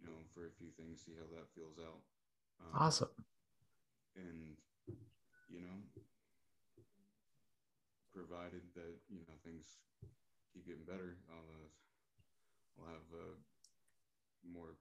you 0.00 0.08
know, 0.08 0.16
for 0.32 0.48
a 0.48 0.52
few 0.56 0.72
things, 0.80 1.04
see 1.04 1.12
how 1.20 1.28
that 1.36 1.52
feels 1.52 1.76
out. 1.76 2.00
Um, 2.64 2.72
awesome. 2.72 3.12
And 4.16 4.56
you 5.50 5.60
know, 5.60 5.78
provided 8.14 8.62
that 8.74 8.94
you 9.10 9.18
know 9.26 9.34
things 9.42 9.82
keep 10.54 10.70
getting 10.70 10.86
better, 10.86 11.18
I'll, 11.26 11.50
uh, 11.50 11.68
I'll 12.78 12.90
have 12.94 13.08
uh, 13.10 13.34
more. 14.46 14.78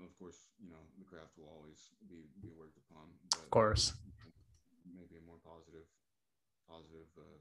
Of 0.00 0.16
course, 0.18 0.48
you 0.58 0.72
know 0.72 0.82
the 0.98 1.04
craft 1.04 1.36
will 1.36 1.52
always 1.52 1.92
be 2.08 2.26
be 2.40 2.50
worked 2.50 2.80
upon. 2.88 3.12
But, 3.30 3.44
of 3.44 3.50
course. 3.52 3.92
Maybe 4.82 5.14
a 5.14 5.22
more 5.22 5.38
positive, 5.46 5.86
positive 6.66 7.06
uh, 7.14 7.38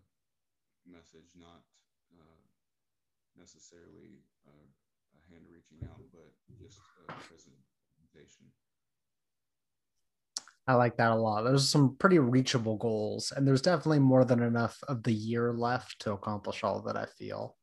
message, 0.86 1.34
not 1.34 1.66
uh, 2.14 2.42
necessarily 3.34 4.22
uh, 4.46 4.68
a 5.18 5.20
hand 5.34 5.50
reaching 5.50 5.82
out, 5.90 6.06
but 6.14 6.30
just 6.62 6.78
a 7.02 7.18
presentation. 7.26 8.46
I 10.68 10.76
like 10.76 10.98
that 10.98 11.12
a 11.12 11.16
lot. 11.16 11.44
There's 11.44 11.68
some 11.68 11.96
pretty 11.98 12.20
reachable 12.20 12.78
goals, 12.78 13.34
and 13.36 13.48
there's 13.48 13.62
definitely 13.62 14.00
more 14.00 14.24
than 14.24 14.42
enough 14.42 14.78
of 14.88 15.04
the 15.04 15.14
year 15.14 15.54
left 15.54 16.00
to 16.02 16.14
accomplish 16.14 16.64
all 16.64 16.82
that 16.84 16.96
I 16.96 17.06
feel. 17.18 17.56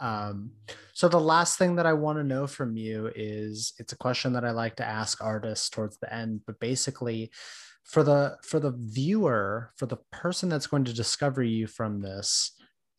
Um, 0.00 0.52
so 0.92 1.08
the 1.08 1.20
last 1.20 1.58
thing 1.58 1.76
that 1.76 1.86
I 1.86 1.92
want 1.92 2.18
to 2.18 2.24
know 2.24 2.46
from 2.46 2.76
you 2.76 3.10
is 3.14 3.72
it's 3.78 3.92
a 3.92 3.98
question 3.98 4.32
that 4.32 4.44
I 4.44 4.50
like 4.50 4.76
to 4.76 4.84
ask 4.84 5.22
artists 5.22 5.68
towards 5.70 5.98
the 5.98 6.12
end, 6.12 6.40
but 6.46 6.58
basically 6.60 7.30
for 7.84 8.02
the 8.02 8.36
for 8.42 8.58
the 8.58 8.74
viewer, 8.76 9.72
for 9.76 9.86
the 9.86 9.98
person 10.10 10.48
that's 10.48 10.66
going 10.66 10.84
to 10.84 10.92
discover 10.92 11.42
you 11.42 11.66
from 11.66 12.00
this, 12.00 12.52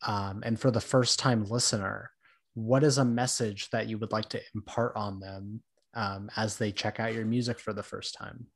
um, 0.06 0.42
and 0.44 0.58
for 0.58 0.70
the 0.70 0.80
first 0.80 1.18
time 1.18 1.44
listener, 1.44 2.10
what 2.54 2.84
is 2.84 2.98
a 2.98 3.04
message 3.04 3.68
that 3.70 3.88
you 3.88 3.98
would 3.98 4.12
like 4.12 4.28
to 4.30 4.40
impart 4.54 4.92
on 4.96 5.20
them 5.20 5.62
um, 5.94 6.30
as 6.36 6.56
they 6.56 6.72
check 6.72 7.00
out 7.00 7.14
your 7.14 7.26
music 7.26 7.58
for 7.58 7.72
the 7.72 7.82
first 7.82 8.14
time? 8.14 8.46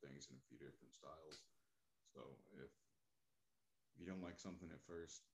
things 0.00 0.26
in 0.28 0.36
a 0.36 0.44
few 0.48 0.58
different 0.58 0.89
styles. 1.00 1.36
So 2.12 2.20
if 2.60 2.70
you 3.96 4.04
don't 4.06 4.20
like 4.20 4.38
something 4.38 4.68
at 4.72 4.82
first, 4.84 5.24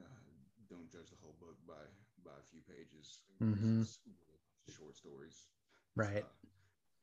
uh, 0.00 0.24
don't 0.72 0.88
judge 0.90 1.10
the 1.12 1.20
whole 1.20 1.36
book 1.40 1.56
by 1.68 1.84
by 2.24 2.36
a 2.40 2.44
few 2.50 2.60
pages. 2.64 3.20
Mhm. 3.40 3.82
It's 3.82 4.00
short 4.76 4.96
stories, 4.96 5.48
Right. 5.94 6.24
not 6.24 6.36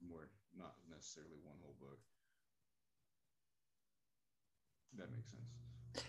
more 0.02 0.30
not 0.58 0.76
necessarily 0.90 1.38
one 1.44 1.58
whole 1.62 1.78
book. 1.80 2.00
That 4.98 5.12
makes 5.12 5.30
sense. 5.32 5.50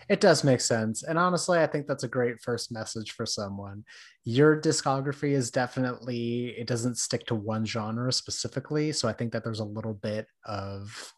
It 0.08 0.20
does 0.20 0.44
make 0.44 0.60
sense. 0.60 1.02
And 1.02 1.18
honestly, 1.18 1.58
I 1.58 1.66
think 1.66 1.86
that's 1.86 2.04
a 2.04 2.08
great 2.08 2.40
first 2.40 2.70
message 2.72 3.12
for 3.12 3.26
someone. 3.26 3.84
Your 4.24 4.60
discography 4.60 5.30
is 5.32 5.50
definitely, 5.50 6.48
it 6.58 6.66
doesn't 6.66 6.98
stick 6.98 7.26
to 7.26 7.34
one 7.34 7.64
genre 7.64 8.12
specifically. 8.12 8.92
So 8.92 9.08
I 9.08 9.12
think 9.12 9.32
that 9.32 9.44
there's 9.44 9.60
a 9.60 9.64
little 9.64 9.94
bit 9.94 10.26
of, 10.44 11.12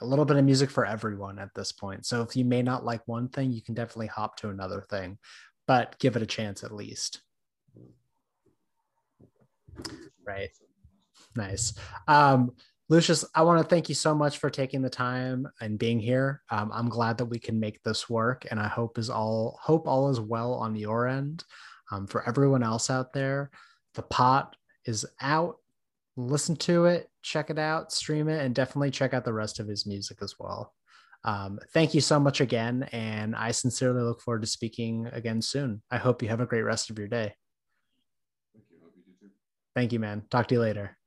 a 0.00 0.06
little 0.06 0.24
bit 0.24 0.36
of 0.36 0.44
music 0.44 0.70
for 0.70 0.86
everyone 0.86 1.38
at 1.38 1.54
this 1.54 1.72
point. 1.72 2.06
So 2.06 2.22
if 2.22 2.36
you 2.36 2.44
may 2.44 2.62
not 2.62 2.84
like 2.84 3.06
one 3.06 3.28
thing, 3.28 3.52
you 3.52 3.62
can 3.62 3.74
definitely 3.74 4.06
hop 4.06 4.36
to 4.38 4.48
another 4.48 4.84
thing, 4.88 5.18
but 5.66 5.98
give 5.98 6.16
it 6.16 6.22
a 6.22 6.26
chance 6.26 6.64
at 6.64 6.72
least. 6.72 7.20
Right. 10.26 10.50
Nice. 11.36 11.74
Um, 12.06 12.52
Lucius, 12.90 13.24
I 13.34 13.42
want 13.42 13.60
to 13.62 13.68
thank 13.68 13.90
you 13.90 13.94
so 13.94 14.14
much 14.14 14.38
for 14.38 14.48
taking 14.48 14.80
the 14.80 14.88
time 14.88 15.46
and 15.60 15.78
being 15.78 16.00
here. 16.00 16.42
Um, 16.50 16.70
I'm 16.72 16.88
glad 16.88 17.18
that 17.18 17.26
we 17.26 17.38
can 17.38 17.60
make 17.60 17.82
this 17.82 18.08
work, 18.08 18.46
and 18.50 18.58
I 18.58 18.66
hope 18.66 18.98
is 18.98 19.10
all 19.10 19.58
hope 19.62 19.86
all 19.86 20.08
is 20.08 20.20
well 20.20 20.54
on 20.54 20.74
your 20.74 21.06
end. 21.06 21.44
Um, 21.90 22.06
for 22.06 22.26
everyone 22.26 22.62
else 22.62 22.88
out 22.88 23.12
there, 23.12 23.50
the 23.94 24.02
pot 24.02 24.56
is 24.86 25.04
out. 25.20 25.58
Listen 26.16 26.56
to 26.56 26.86
it, 26.86 27.07
check 27.28 27.50
it 27.50 27.58
out, 27.58 27.92
stream 27.92 28.28
it, 28.28 28.44
and 28.44 28.54
definitely 28.54 28.90
check 28.90 29.14
out 29.14 29.24
the 29.24 29.32
rest 29.32 29.60
of 29.60 29.68
his 29.68 29.86
music 29.86 30.18
as 30.22 30.34
well. 30.38 30.74
Um, 31.24 31.58
thank 31.72 31.94
you 31.94 32.00
so 32.00 32.18
much 32.18 32.40
again, 32.40 32.88
and 32.92 33.36
I 33.36 33.50
sincerely 33.50 34.02
look 34.02 34.20
forward 34.20 34.42
to 34.42 34.48
speaking 34.48 35.08
again 35.12 35.42
soon. 35.42 35.82
I 35.90 35.98
hope 35.98 36.22
you 36.22 36.28
have 36.28 36.40
a 36.40 36.46
great 36.46 36.62
rest 36.62 36.90
of 36.90 36.98
your 36.98 37.08
day. 37.08 37.34
Thank 38.54 38.64
you. 38.70 38.78
Hope 38.82 38.92
you 38.96 39.02
do 39.02 39.26
too. 39.26 39.32
Thank 39.74 39.92
you, 39.92 40.00
man. 40.00 40.22
Talk 40.30 40.48
to 40.48 40.54
you 40.54 40.60
later. 40.60 40.97